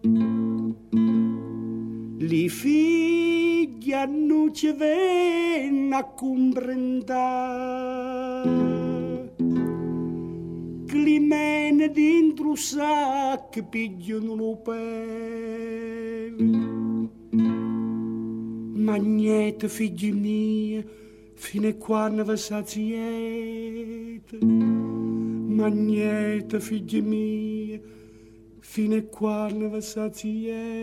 Li 2.18 2.50
figli 2.50 3.94
non 4.08 4.54
ci 4.54 4.72
vengono 4.72 5.98
a 5.98 6.06
comprendere 6.06 6.94
che 10.86 10.98
li 10.98 11.20
mene 11.20 11.92
dentro 11.92 12.50
un 12.50 12.58
sacco 12.58 13.64
pigliano 13.64 14.36
lo 14.36 14.58
pelo. 14.58 14.84
Ma 18.86 18.96
niente, 18.98 19.68
figli 19.68 20.14
miei, 20.14 20.86
fino 21.34 21.68
a 21.68 21.74
quando 21.74 22.24
vi 22.24 22.38
saziete. 22.38 24.38
Ma 25.56 25.68
niente, 25.68 26.60
figli 26.60 27.02
miei, 27.02 27.55
fino 28.76 28.98
a 28.98 29.02
quando 29.04 29.70
vi 29.70 29.82
saziete. 29.82 30.76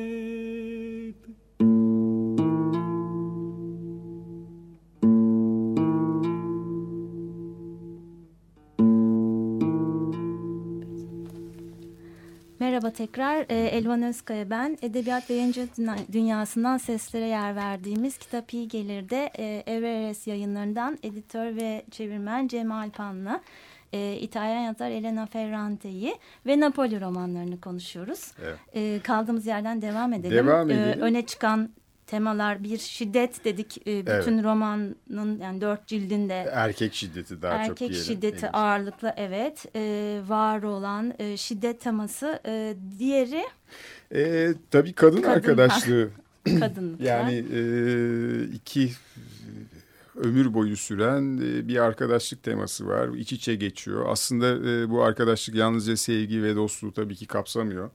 Merhaba 12.59 12.91
tekrar. 12.91 13.47
Ee, 13.49 13.55
Elvan 13.55 14.03
Özkaya 14.03 14.51
ben. 14.51 14.79
Edebiyat 14.83 15.31
ve 15.31 15.35
Yayıncılık 15.35 15.77
Dünyası'ndan 16.13 16.79
seslere 16.79 17.27
yer 17.27 17.57
verdiğimiz 17.57 18.19
Kitap 18.19 18.55
İyi 18.55 18.69
Gelir'de 18.69 19.31
e, 19.39 19.63
Everest 19.67 20.27
yayınlarından 20.27 20.99
editör 21.03 21.57
ve 21.57 21.85
çevirmen 21.91 22.49
Cemal 22.49 22.91
Pan'la 22.91 23.41
e, 23.93 24.17
İtalyan 24.21 24.61
yazar 24.63 24.91
Elena 24.91 25.27
Ferrante'yi 25.27 26.17
ve 26.47 26.61
Napoli 26.61 27.01
romanlarını 27.01 27.61
konuşuyoruz. 27.61 28.33
Evet. 28.45 28.57
E, 28.75 29.01
kaldığımız 29.05 29.47
yerden 29.47 29.83
devam 29.83 30.13
edelim. 30.13 30.37
Devam 30.47 30.71
E, 30.71 30.75
edelim. 30.75 31.01
öne 31.01 31.27
çıkan 31.27 31.71
temalar 32.07 32.63
bir 32.63 32.79
şiddet 32.79 33.45
dedik. 33.45 33.79
E, 33.89 34.01
bütün 34.07 34.35
Evet. 34.35 34.45
romanın 34.45 34.97
yani 35.41 35.61
dört 35.61 35.87
cildinde 35.87 36.35
Erkek 36.53 36.95
şiddeti 36.95 37.43
daha 37.43 37.65
çok 37.67 37.83
Erkek 37.83 37.95
şiddeti 38.03 38.43
henüz. 38.43 38.55
ağırlıklı 38.55 39.15
evet 39.17 39.67
e, 39.77 40.21
var 40.29 40.63
olan 40.63 41.15
e, 41.19 41.37
şiddet 41.37 41.81
teması 41.81 42.41
e, 42.47 42.75
diğeri 42.99 43.43
Ee, 44.15 44.49
tabii 44.71 44.93
kadın, 44.93 45.23
Kadın 45.23 45.29
arkadaşlığı. 45.35 46.09
kadınlık. 46.61 47.01
Yani 47.01 47.35
e, 47.55 47.61
iki 48.45 48.91
ömür 50.17 50.55
boyu 50.55 50.77
süren 50.77 51.37
e, 51.37 51.69
bir 51.69 51.77
arkadaşlık 51.77 52.43
teması 52.43 52.87
var. 52.87 53.09
İç 53.09 53.33
içe 53.33 53.55
geçiyor. 53.55 54.05
Aslında 54.09 54.71
e, 54.71 54.91
bu 54.91 55.03
arkadaşlık 55.03 55.57
yalnızca 55.57 55.97
sevgi 55.97 56.43
ve 56.43 56.57
dostluğu 56.57 56.93
tabii 56.93 57.15
ki 57.15 57.27
kapsamıyor. 57.27 57.91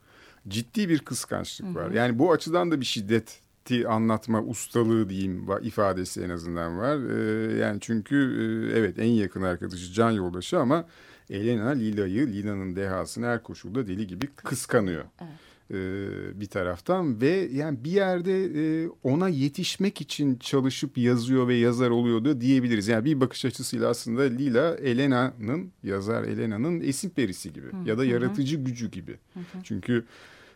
Ciddi 0.47 0.89
bir 0.89 0.99
kıskançlık 0.99 1.75
var. 1.75 1.91
Yani 1.91 2.19
bu 2.19 2.31
açıdan 2.31 2.71
da 2.71 2.79
bir 2.79 2.85
şiddeti 2.85 3.87
anlatma 3.87 4.41
ustalığı 4.41 5.09
diyeyim 5.09 5.47
ifadesi 5.61 6.21
en 6.21 6.29
azından 6.29 6.77
var. 6.77 6.97
E, 6.97 7.57
yani 7.57 7.77
çünkü 7.81 8.17
evet 8.75 8.99
en 8.99 9.11
yakın 9.11 9.41
arkadaşı 9.41 9.93
can 9.93 10.11
yoldaşı 10.11 10.59
ama 10.59 10.85
Elena 11.29 11.69
Lila'yı, 11.69 12.27
Lina'nın 12.27 12.75
dehasını 12.75 13.25
her 13.25 13.43
koşulda 13.43 13.87
deli 13.87 14.07
gibi 14.07 14.27
kıskanıyor. 14.27 15.03
e, 15.03 15.25
bir 16.39 16.45
taraftan 16.45 17.21
ve 17.21 17.49
yani 17.51 17.83
bir 17.83 17.91
yerde 17.91 18.45
e, 18.45 18.89
ona 19.03 19.29
yetişmek 19.29 20.01
için 20.01 20.35
çalışıp 20.35 20.97
yazıyor 20.97 21.47
ve 21.47 21.55
yazar 21.55 21.89
oluyordu 21.89 22.41
diyebiliriz. 22.41 22.87
Yani 22.87 23.05
bir 23.05 23.21
bakış 23.21 23.45
açısıyla 23.45 23.89
aslında 23.89 24.21
Lila 24.21 24.75
Elena'nın 24.75 25.71
yazar 25.83 26.23
Elena'nın 26.23 26.81
esin 26.81 27.09
perisi 27.09 27.53
gibi 27.53 27.67
hı, 27.67 27.75
ya 27.85 27.97
da 27.97 28.05
yaratıcı 28.05 28.57
hı. 28.57 28.63
gücü 28.63 28.91
gibi. 28.91 29.11
Hı 29.33 29.39
hı. 29.39 29.63
Çünkü 29.63 30.05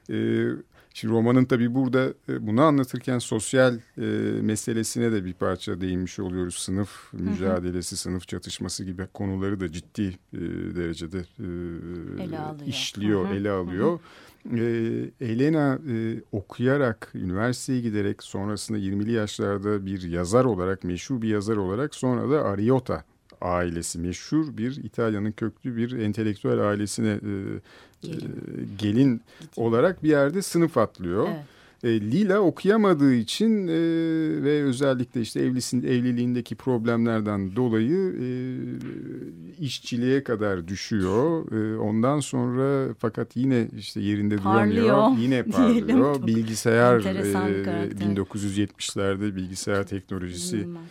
e, 0.10 0.48
Şimdi 0.94 1.14
romanın 1.14 1.46
tabii 1.46 1.76
burada 1.76 2.14
e, 2.30 2.48
bunu 2.48 2.62
anlatırken 2.62 3.20
sosyal 3.20 3.80
e, 3.98 4.02
meselesine 4.42 5.12
de 5.12 5.26
bir 5.26 5.34
parça 5.34 5.82
değinmiş 5.82 6.20
oluyoruz. 6.20 6.56
Sınıf 6.56 7.14
mücadelesi, 7.14 7.98
sınıf 7.98 8.28
çatışması 8.28 8.84
gibi 8.84 9.08
konuları 9.14 9.60
da 9.60 9.72
ciddi 9.72 10.18
e, 10.34 10.40
derecede 10.76 11.18
e, 11.18 12.24
ele 12.24 12.40
alıyor. 12.40 12.68
işliyor, 12.68 13.26
hı 13.26 13.30
hı. 13.30 13.36
ele 13.36 13.50
alıyor. 13.52 13.92
Hı 13.92 13.96
hı. 13.96 14.00
E, 14.46 14.64
Elena 15.22 15.80
e, 15.90 16.22
okuyarak, 16.32 17.12
üniversiteye 17.16 17.82
giderek 17.82 18.24
sonrasında 18.24 18.78
20'li 18.78 19.12
yaşlarda 19.12 19.86
bir 19.86 20.02
yazar 20.02 20.46
olarak, 20.46 20.84
meşhur 20.84 21.22
bir 21.22 21.30
yazar 21.30 21.58
olarak 21.58 21.96
sonra 21.96 22.30
da 22.30 22.46
Ariota 22.46 23.04
ailesi 23.42 24.00
meşhur 24.00 24.58
bir 24.58 24.84
İtalya'nın 24.84 25.32
köklü 25.32 25.78
bir 25.78 25.92
entelektüel 25.92 26.70
ailesine 26.70 27.10
e, 27.10 27.20
gelin, 28.02 28.22
e, 28.22 28.64
gelin 28.78 29.22
olarak 29.56 30.04
bir 30.04 30.10
yerde 30.10 30.42
sınıf 30.42 30.78
atlıyor. 30.78 31.28
Evet. 31.28 31.46
E, 31.84 32.02
Lila 32.02 32.40
okuyamadığı 32.40 33.14
için 33.14 33.68
e, 33.68 33.74
ve 34.44 34.64
özellikle 34.64 35.22
işte 35.22 35.40
evlisin, 35.40 35.84
evliliğindeki 35.84 36.56
problemlerden 36.56 37.56
dolayı 37.56 38.16
e, 38.22 38.28
işçiliğe 39.64 40.24
kadar 40.24 40.68
düşüyor. 40.68 41.52
E, 41.52 41.78
ondan 41.78 42.20
sonra 42.20 42.94
fakat 43.00 43.36
yine 43.36 43.68
işte 43.78 44.02
yerinde 44.02 44.38
parlıyor, 44.38 44.86
duramıyor. 44.86 45.24
Yine 45.24 45.44
parlıyor. 45.52 46.28
Bilgisayar 46.28 47.00
e, 47.00 47.34
1970'lerde 47.92 49.36
bilgisayar 49.36 49.88
teknolojisi 49.88 50.58
Bilmez 50.58 50.82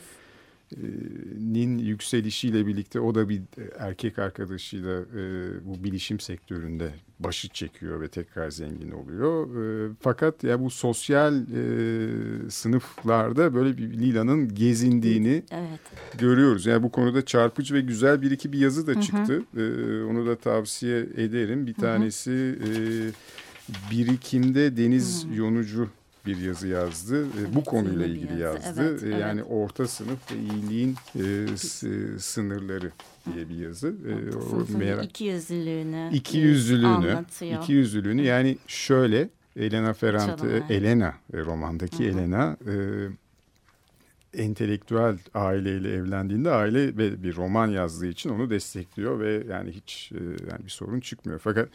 nin 1.38 1.78
yükselişiyle 1.78 2.66
birlikte 2.66 3.00
o 3.00 3.14
da 3.14 3.28
bir 3.28 3.42
erkek 3.78 4.18
arkadaşıyla 4.18 5.00
e, 5.00 5.22
bu 5.64 5.84
bilişim 5.84 6.20
sektöründe 6.20 6.90
başı 7.20 7.48
çekiyor 7.48 8.00
ve 8.00 8.08
tekrar 8.08 8.50
zengin 8.50 8.90
oluyor. 8.90 9.46
E, 9.62 9.92
fakat 10.00 10.44
ya 10.44 10.60
bu 10.60 10.70
sosyal 10.70 11.34
e, 11.34 12.50
sınıflarda 12.50 13.54
böyle 13.54 13.78
bir 13.78 13.92
Lila'nın 13.92 14.54
gezindiğini 14.54 15.42
evet. 15.50 15.80
görüyoruz. 16.18 16.66
Yani 16.66 16.82
bu 16.82 16.90
konuda 16.90 17.24
çarpıcı 17.24 17.74
ve 17.74 17.80
güzel 17.80 18.22
bir 18.22 18.30
iki 18.30 18.52
bir 18.52 18.58
yazı 18.58 18.86
da 18.86 19.00
çıktı. 19.00 19.42
Hı 19.54 19.60
hı. 19.60 20.00
E, 20.00 20.04
onu 20.04 20.26
da 20.26 20.36
tavsiye 20.36 20.98
ederim. 21.00 21.66
Bir 21.66 21.74
tanesi 21.74 22.58
e, 22.64 22.70
birikimde 23.90 24.76
deniz 24.76 25.24
hı. 25.24 25.34
yonucu 25.34 25.88
bir 26.26 26.36
yazı 26.36 26.68
yazdı. 26.68 27.26
E, 27.26 27.54
bu 27.54 27.64
konuyla 27.64 28.06
ilgili 28.06 28.40
yazdı. 28.40 28.90
Evet, 28.90 29.02
e, 29.02 29.08
yani 29.08 29.40
evet. 29.40 29.50
orta 29.50 29.88
sınıf 29.88 30.32
ve 30.32 30.36
iyiliğin 30.36 30.96
e, 31.14 31.56
sınırları 32.18 32.90
diye 33.34 33.48
bir 33.48 33.56
yazı. 33.56 33.88
E, 33.88 34.36
o 34.36 34.78
merak... 34.78 35.04
iki 35.04 35.24
yüzlülüğünü 35.24 36.10
iki 36.12 36.38
yüzlülüğünü 36.38 36.86
anlatıyor. 36.86 37.62
iki 37.62 37.72
yüzlülüğünü 37.72 38.22
yani 38.22 38.58
şöyle 38.66 39.28
Elena 39.56 39.92
Ferrante 39.92 40.36
Çalın, 40.36 40.64
Elena 40.68 41.14
romandaki 41.34 41.98
Hı 41.98 42.02
-hı. 42.02 42.10
Elena 42.10 42.56
e, 42.66 42.74
entelektüel 44.34 45.18
aileyle 45.34 45.92
evlendiğinde 45.92 46.50
aile 46.50 46.96
ve 46.96 47.22
bir 47.22 47.36
roman 47.36 47.68
yazdığı 47.68 48.06
için 48.06 48.30
onu 48.30 48.50
destekliyor 48.50 49.20
ve 49.20 49.44
yani 49.48 49.70
hiç 49.70 50.12
e, 50.12 50.24
yani 50.50 50.64
bir 50.64 50.70
sorun 50.70 51.00
çıkmıyor. 51.00 51.38
Fakat 51.38 51.68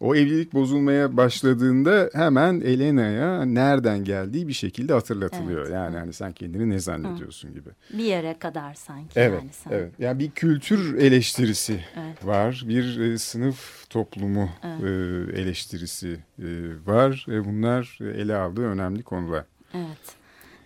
o 0.00 0.14
evlilik 0.14 0.52
bozulmaya 0.52 1.16
başladığında 1.16 2.10
hemen 2.12 2.60
Elena'ya 2.60 3.44
nereden 3.44 4.04
geldiği 4.04 4.48
bir 4.48 4.52
şekilde 4.52 4.92
hatırlatılıyor. 4.92 5.60
Evet, 5.60 5.74
yani 5.74 5.96
hani 5.96 6.12
sen 6.12 6.32
kendini 6.32 6.70
ne 6.70 6.78
zannediyorsun 6.78 7.48
Hı. 7.48 7.52
gibi. 7.52 7.70
Bir 7.92 8.04
yere 8.04 8.38
kadar 8.38 8.74
sanki. 8.74 9.20
Evet, 9.20 9.42
yani 9.42 9.52
sen. 9.52 9.70
evet. 9.70 9.92
Yani 9.98 10.18
bir 10.18 10.30
kültür 10.30 10.98
eleştirisi 10.98 11.84
evet. 11.96 12.26
var, 12.26 12.64
bir 12.68 13.00
e, 13.00 13.18
sınıf 13.18 13.90
toplumu 13.90 14.50
evet. 14.62 14.82
e, 14.82 15.40
eleştirisi 15.40 16.18
e, 16.38 16.46
var. 16.86 17.26
E, 17.28 17.44
bunlar 17.44 17.98
ele 18.14 18.34
aldığı 18.34 18.66
önemli 18.66 19.02
konular. 19.02 19.44
Evet 19.74 20.19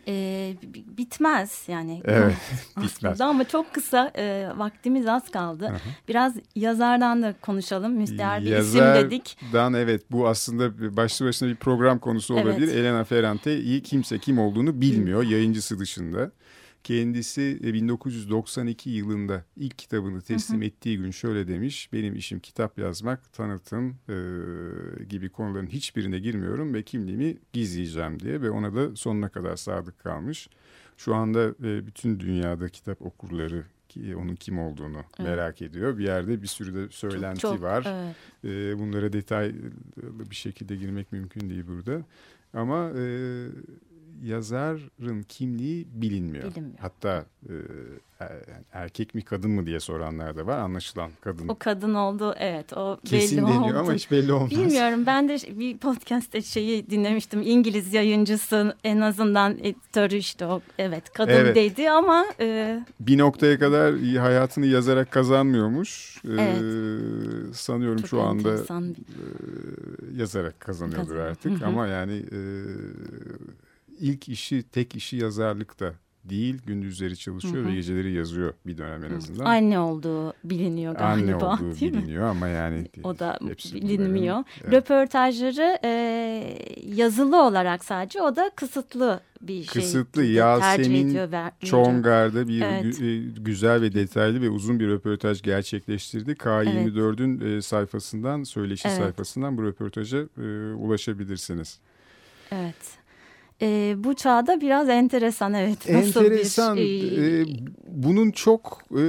e, 0.08 0.54
bitmez 0.98 1.64
yani. 1.68 2.02
Evet 2.08 2.36
bitmez. 2.82 3.20
Ama 3.20 3.48
çok 3.48 3.74
kısa 3.74 4.12
e, 4.16 4.48
vaktimiz 4.56 5.06
az 5.06 5.30
kaldı. 5.30 5.68
Hı. 5.68 5.76
Biraz 6.08 6.34
yazardan 6.56 7.22
da 7.22 7.34
konuşalım. 7.42 7.92
Müstehar 7.92 8.42
bir 8.42 8.46
Yazardan, 8.46 8.96
isim 8.96 9.10
dedik. 9.10 9.36
Yazardan 9.42 9.74
evet 9.74 10.02
bu 10.10 10.28
aslında 10.28 10.96
başlı 10.96 11.26
başına 11.26 11.48
bir 11.48 11.56
program 11.56 11.98
konusu 11.98 12.34
olabilir. 12.34 12.68
Evet. 12.68 12.76
Elena 12.76 13.04
Ferrante 13.04 13.58
iyi 13.60 13.82
kimse 13.82 14.18
kim 14.18 14.38
olduğunu 14.38 14.80
bilmiyor 14.80 15.22
yayıncısı 15.22 15.78
dışında. 15.78 16.30
Kendisi 16.84 17.58
1992 17.62 18.90
e, 18.90 18.92
yılında 18.92 19.44
ilk 19.56 19.78
kitabını 19.78 20.20
teslim 20.20 20.60
hı 20.60 20.64
hı. 20.64 20.66
ettiği 20.66 20.98
gün 20.98 21.10
şöyle 21.10 21.48
demiş. 21.48 21.92
Benim 21.92 22.16
işim 22.16 22.40
kitap 22.40 22.78
yazmak, 22.78 23.32
tanıtım 23.32 23.96
e, 24.08 24.14
gibi 25.04 25.28
konuların 25.28 25.66
hiçbirine 25.66 26.18
girmiyorum 26.18 26.74
ve 26.74 26.82
kimliğimi 26.82 27.36
gizleyeceğim 27.52 28.20
diye 28.20 28.42
ve 28.42 28.50
ona 28.50 28.74
da 28.74 28.96
sonuna 28.96 29.28
kadar 29.28 29.56
sadık 29.56 29.98
kalmış. 29.98 30.48
Şu 30.96 31.14
anda 31.14 31.48
e, 31.48 31.86
bütün 31.86 32.20
dünyada 32.20 32.68
kitap 32.68 33.02
okurları 33.02 33.64
ki 33.88 34.16
onun 34.16 34.34
kim 34.34 34.58
olduğunu 34.58 34.98
evet. 34.98 35.18
merak 35.18 35.62
ediyor. 35.62 35.98
Bir 35.98 36.04
yerde 36.04 36.42
bir 36.42 36.46
sürü 36.46 36.74
de 36.74 36.88
söylenti 36.90 37.40
çok, 37.40 37.54
çok, 37.54 37.62
var. 37.62 37.84
Evet. 37.86 38.16
E, 38.44 38.78
bunlara 38.78 39.12
detaylı 39.12 39.72
bir 40.30 40.36
şekilde 40.36 40.76
girmek 40.76 41.12
mümkün 41.12 41.50
değil 41.50 41.66
burada. 41.66 42.04
Ama 42.54 42.90
e, 42.90 43.04
yazarın 44.22 45.22
kimliği 45.22 45.88
bilinmiyor. 45.92 46.50
bilinmiyor. 46.50 46.78
Hatta 46.78 47.26
e, 47.48 47.54
erkek 48.72 49.14
mi 49.14 49.22
kadın 49.22 49.50
mı 49.50 49.66
diye 49.66 49.80
soranlar 49.80 50.36
da 50.36 50.46
var. 50.46 50.58
Anlaşılan 50.58 51.10
kadın. 51.20 51.48
O 51.48 51.56
kadın 51.58 51.94
oldu 51.94 52.34
evet 52.38 52.72
o 52.72 52.98
Kesin 53.04 53.38
belli 53.38 53.46
deniyor 53.46 53.74
oldu. 53.74 53.78
ama 53.78 53.92
hiç 53.92 54.10
belli 54.10 54.32
olmaz. 54.32 54.50
Bilmiyorum 54.50 55.06
ben 55.06 55.28
de 55.28 55.36
bir 55.58 55.78
podcast'te 55.78 56.42
şeyi 56.42 56.90
dinlemiştim. 56.90 57.42
İngiliz 57.42 57.94
yayıncısı 57.94 58.76
en 58.84 59.00
azından 59.00 59.58
editörü 59.58 60.16
işte 60.16 60.46
o 60.46 60.60
evet 60.78 61.12
kadın 61.12 61.32
evet. 61.32 61.56
dedi 61.56 61.90
ama. 61.90 62.26
E... 62.40 62.80
Bir 63.00 63.18
noktaya 63.18 63.58
kadar 63.58 63.94
hayatını 64.00 64.66
yazarak 64.66 65.10
kazanmıyormuş. 65.10 66.16
E, 66.24 66.28
evet. 66.28 66.62
Ee, 66.62 67.54
sanıyorum 67.54 67.98
Çok 68.00 68.08
şu 68.08 68.22
anda 68.22 68.54
e, 68.54 68.94
yazarak 70.16 70.60
kazanıyordur 70.60 71.16
Kazan. 71.16 71.30
artık 71.30 71.62
ama 71.62 71.86
yani... 71.86 72.14
E, 72.32 72.38
ilk 74.00 74.28
işi 74.28 74.62
tek 74.62 74.96
işi 74.96 75.16
yazarlık 75.16 75.80
da 75.80 75.94
değil 76.24 76.62
gündüzleri 76.66 77.16
çalışıyor 77.16 77.64
Hı 77.64 77.68
-hı. 77.68 77.70
ve 77.70 77.74
geceleri 77.74 78.12
yazıyor 78.12 78.54
bir 78.66 78.78
dönem 78.78 79.04
en 79.04 79.16
azından. 79.16 79.44
Anne 79.44 79.78
olduğu 79.78 80.32
biliniyor 80.44 80.94
galiba. 80.94 81.34
Anne 81.34 81.44
olduğu 81.44 81.80
biliniyor 81.80 82.22
mi? 82.22 82.28
ama 82.28 82.48
yani 82.48 82.86
o 83.04 83.18
da 83.18 83.38
bilinmiyor. 83.74 84.36
Bunların, 84.36 84.76
Röportajları 84.76 85.78
e, 85.84 85.90
yazılı 86.86 87.42
olarak 87.42 87.84
sadece 87.84 88.22
o 88.22 88.36
da 88.36 88.50
kısıtlı 88.56 89.20
bir 89.40 89.62
şey. 89.62 89.82
Kısıtlı 89.82 90.24
Yasemin 90.24 91.18
Çongar'da 91.64 92.48
bir 92.48 92.62
evet. 92.62 93.02
E, 93.02 93.40
güzel 93.40 93.82
ve 93.82 93.94
detaylı 93.94 94.42
ve 94.42 94.50
uzun 94.50 94.80
bir 94.80 94.88
röportaj 94.88 95.42
gerçekleştirdi. 95.42 96.32
K24'ün 96.32 97.40
evet. 97.40 97.58
E, 97.58 97.62
sayfasından 97.62 98.42
söyleşi 98.42 98.88
evet. 98.88 98.98
sayfasından 98.98 99.58
bu 99.58 99.62
röportaja 99.62 100.18
e, 100.18 100.74
ulaşabilirsiniz. 100.74 101.78
Evet 102.50 103.03
e, 103.62 103.94
bu 103.98 104.14
çağda 104.14 104.60
biraz 104.60 104.88
enteresan 104.88 105.54
evet. 105.54 105.90
Nasıl 105.90 106.24
enteresan. 106.24 106.76
Bir, 106.76 107.18
e, 107.18 107.40
e, 107.40 107.46
bunun 107.86 108.30
çok 108.30 108.82
e, 108.90 109.04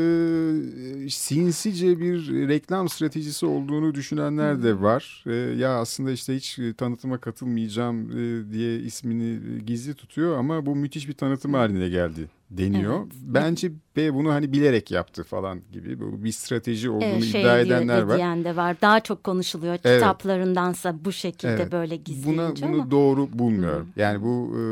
sinsice 1.09 1.99
bir 1.99 2.47
reklam 2.47 2.89
stratejisi 2.89 3.45
olduğunu 3.45 3.95
düşünenler 3.95 4.63
de 4.63 4.81
var. 4.81 5.23
E, 5.27 5.33
ya 5.33 5.79
aslında 5.79 6.11
işte 6.11 6.35
hiç 6.35 6.59
tanıtıma 6.77 7.17
katılmayacağım 7.17 8.11
e, 8.11 8.53
diye 8.53 8.79
ismini 8.79 9.39
gizli 9.65 9.93
tutuyor 9.93 10.37
ama 10.37 10.65
bu 10.65 10.75
müthiş 10.75 11.07
bir 11.07 11.13
tanıtım 11.13 11.53
haline 11.53 11.89
geldi 11.89 12.29
deniyor. 12.51 12.99
Evet. 12.99 13.13
Bence 13.21 13.71
B 13.97 14.13
bunu 14.13 14.33
hani 14.33 14.53
bilerek 14.53 14.91
yaptı 14.91 15.23
falan 15.23 15.61
gibi 15.71 15.99
bu 15.99 16.23
bir 16.23 16.31
strateji 16.31 16.89
olduğunu 16.89 17.03
evet, 17.05 17.23
şey 17.23 17.41
iddia 17.41 17.59
edenler 17.59 18.01
var. 18.01 18.17
Diyen 18.17 18.43
de 18.43 18.55
var. 18.55 18.81
Daha 18.81 18.99
çok 18.99 19.23
konuşuluyor 19.23 19.77
evet. 19.83 19.99
kitaplarındansa 19.99 21.05
bu 21.05 21.11
şekilde 21.11 21.53
evet. 21.53 21.71
böyle 21.71 21.95
gizleyince 21.95 22.67
Buna, 22.67 22.73
Bunu 22.73 22.91
doğru 22.91 23.29
bulmuyorum. 23.33 23.85
Hmm. 23.85 24.03
Yani 24.03 24.21
bu 24.21 24.57
e, 24.57 24.63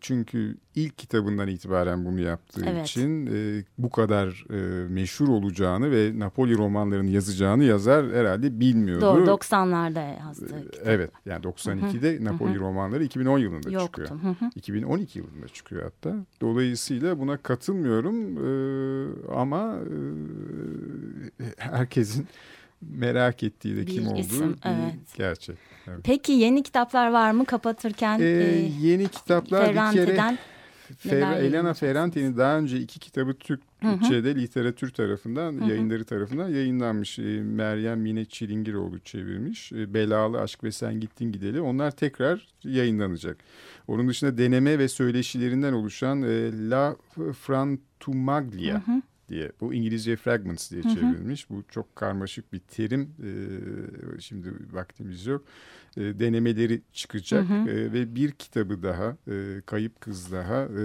çünkü 0.00 0.56
ilk 0.74 0.98
kitabından 0.98 1.48
itibaren 1.48 2.04
bunu 2.04 2.20
yaptığı 2.20 2.64
evet. 2.66 2.88
için 2.88 3.26
e, 3.26 3.64
bu 3.78 3.90
kadar 3.90 4.44
e, 4.50 4.88
meşhur 4.88 5.28
olacağını 5.28 5.90
ve 5.90 6.18
Napoli 6.18 6.58
romanlarını 6.58 7.10
yazacağını 7.10 7.64
yazar 7.64 8.12
herhalde 8.12 8.60
bilmiyordu. 8.60 9.00
Doğru 9.00 9.24
90'larda 9.24 10.18
yazdı. 10.18 10.64
E, 10.84 10.90
evet 10.90 11.10
yani 11.26 11.44
92'de 11.44 12.24
Napoli 12.24 12.58
romanları 12.58 13.04
2010 13.04 13.38
yılında 13.38 13.70
Yoktu. 13.70 14.02
çıkıyor. 14.02 14.36
2012 14.54 15.18
yılında 15.18 15.48
çıkıyor 15.48 15.82
hatta. 15.82 16.16
Dolayısıyla 16.40 17.15
buna 17.18 17.36
katılmıyorum 17.36 18.36
ama 19.40 19.78
e, 21.40 21.44
herkesin 21.56 22.26
merak 22.82 23.42
ettiği 23.42 23.76
de 23.76 23.80
Bir 23.80 23.86
kim 23.86 24.08
olduğu 24.08 24.18
isim, 24.20 24.52
bir 24.52 24.68
evet. 24.68 24.94
gerçek. 25.16 25.56
Evet. 25.86 26.00
Peki 26.04 26.32
yeni 26.32 26.62
kitaplar 26.62 27.10
var 27.10 27.30
mı 27.30 27.44
kapatırken? 27.44 28.20
Ee, 28.20 28.24
yeni 28.80 29.08
kitaplar 29.08 29.68
bir 29.70 29.92
kere 30.06 30.36
Fer, 30.98 31.32
Elena? 31.42 31.74
Ferrante'nin 31.74 32.36
daha 32.36 32.58
önce 32.58 32.78
iki 32.80 32.98
kitabı 32.98 33.34
Türkçe'de 33.92 34.34
literatür 34.34 34.90
tarafından, 34.90 35.52
yayınları 35.52 36.04
tarafından 36.04 36.48
yayınlanmış. 36.48 37.18
Ee, 37.18 37.42
Meryem 37.42 38.00
Mine 38.00 38.24
Çilingiroğlu 38.24 38.98
çevirmiş. 38.98 39.72
Ee, 39.72 39.94
Belalı 39.94 40.40
Aşk 40.40 40.64
ve 40.64 40.72
Sen 40.72 41.00
Gittin 41.00 41.32
Gideli. 41.32 41.60
Onlar 41.60 41.90
tekrar 41.90 42.48
yayınlanacak. 42.64 43.36
Onun 43.88 44.08
dışında 44.08 44.38
deneme 44.38 44.78
ve 44.78 44.88
söyleşilerinden 44.88 45.72
oluşan 45.72 46.22
e, 46.22 46.68
La 46.70 46.96
Frantumaglia 47.32 48.82
diye. 49.28 49.52
Bu 49.60 49.74
İngilizce 49.74 50.16
fragments 50.16 50.70
diye 50.70 50.82
çevrilmiş. 50.82 51.50
Bu 51.50 51.64
çok 51.70 51.96
karmaşık 51.96 52.52
bir 52.52 52.58
terim. 52.58 53.10
Ee, 53.22 54.20
şimdi 54.20 54.48
vaktimiz 54.72 55.26
yok. 55.26 55.44
Ee, 55.96 56.20
denemeleri 56.20 56.82
çıkacak 56.92 57.44
Ee, 57.50 57.92
ve 57.92 58.14
bir 58.14 58.30
kitabı 58.30 58.82
daha 58.82 59.16
e, 59.30 59.60
Kayıp 59.66 60.00
Kız 60.00 60.32
daha 60.32 60.62
e, 60.62 60.84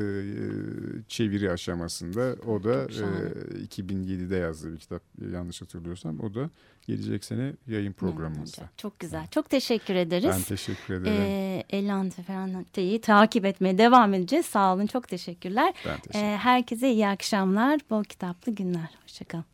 çeviri 1.07 1.51
aşamasında. 1.51 2.35
O 2.47 2.63
da 2.63 2.87
Çok 2.87 2.91
şahane. 2.97 3.17
e, 3.55 3.63
2007'de 3.65 4.35
yazdığı 4.35 4.73
bir 4.73 4.77
kitap 4.77 5.01
yanlış 5.31 5.61
hatırlıyorsam. 5.61 6.19
O 6.19 6.33
da 6.33 6.49
gelecek 6.87 7.25
sene 7.25 7.53
yayın 7.67 7.93
programımızda. 7.93 8.69
Çok 8.77 8.99
güzel. 8.99 9.27
Çok 9.31 9.49
teşekkür 9.49 9.95
ederiz. 9.95 10.29
Ben 10.29 10.41
teşekkür 10.41 10.93
ederim. 10.93 11.21
Ee, 11.21 11.63
Elante 11.69 12.23
Ferrante'yi 12.23 13.01
takip 13.01 13.45
etmeye 13.45 13.77
devam 13.77 14.13
edeceğiz. 14.13 14.45
Sağ 14.45 14.73
olun. 14.75 14.85
Çok 14.87 15.07
teşekkürler. 15.07 15.73
Ben 15.85 15.99
teşekkür 15.99 16.19
Ee, 16.19 16.37
herkese 16.37 16.91
iyi 16.91 17.07
akşamlar. 17.07 17.79
Bol 17.89 18.03
kitaplı 18.03 18.51
günler. 18.51 18.89
Hoşçakalın. 19.03 19.45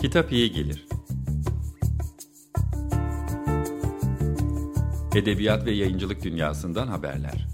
Kitap 0.00 0.32
iyi 0.32 0.52
gelir. 0.52 0.86
Edebiyat 5.14 5.66
ve 5.66 5.70
yayıncılık 5.70 6.24
dünyasından 6.24 6.88
haberler. 6.88 7.46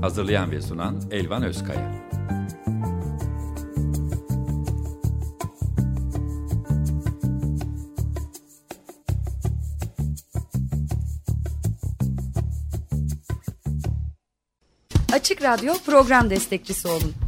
Hazırlayan 0.00 0.50
ve 0.50 0.62
sunan 0.62 1.02
Elvan 1.10 1.42
Özkaya. 1.42 1.98
Açık 15.12 15.42
Radyo 15.42 15.74
program 15.86 16.30
destekçisi 16.30 16.88
olun. 16.88 17.27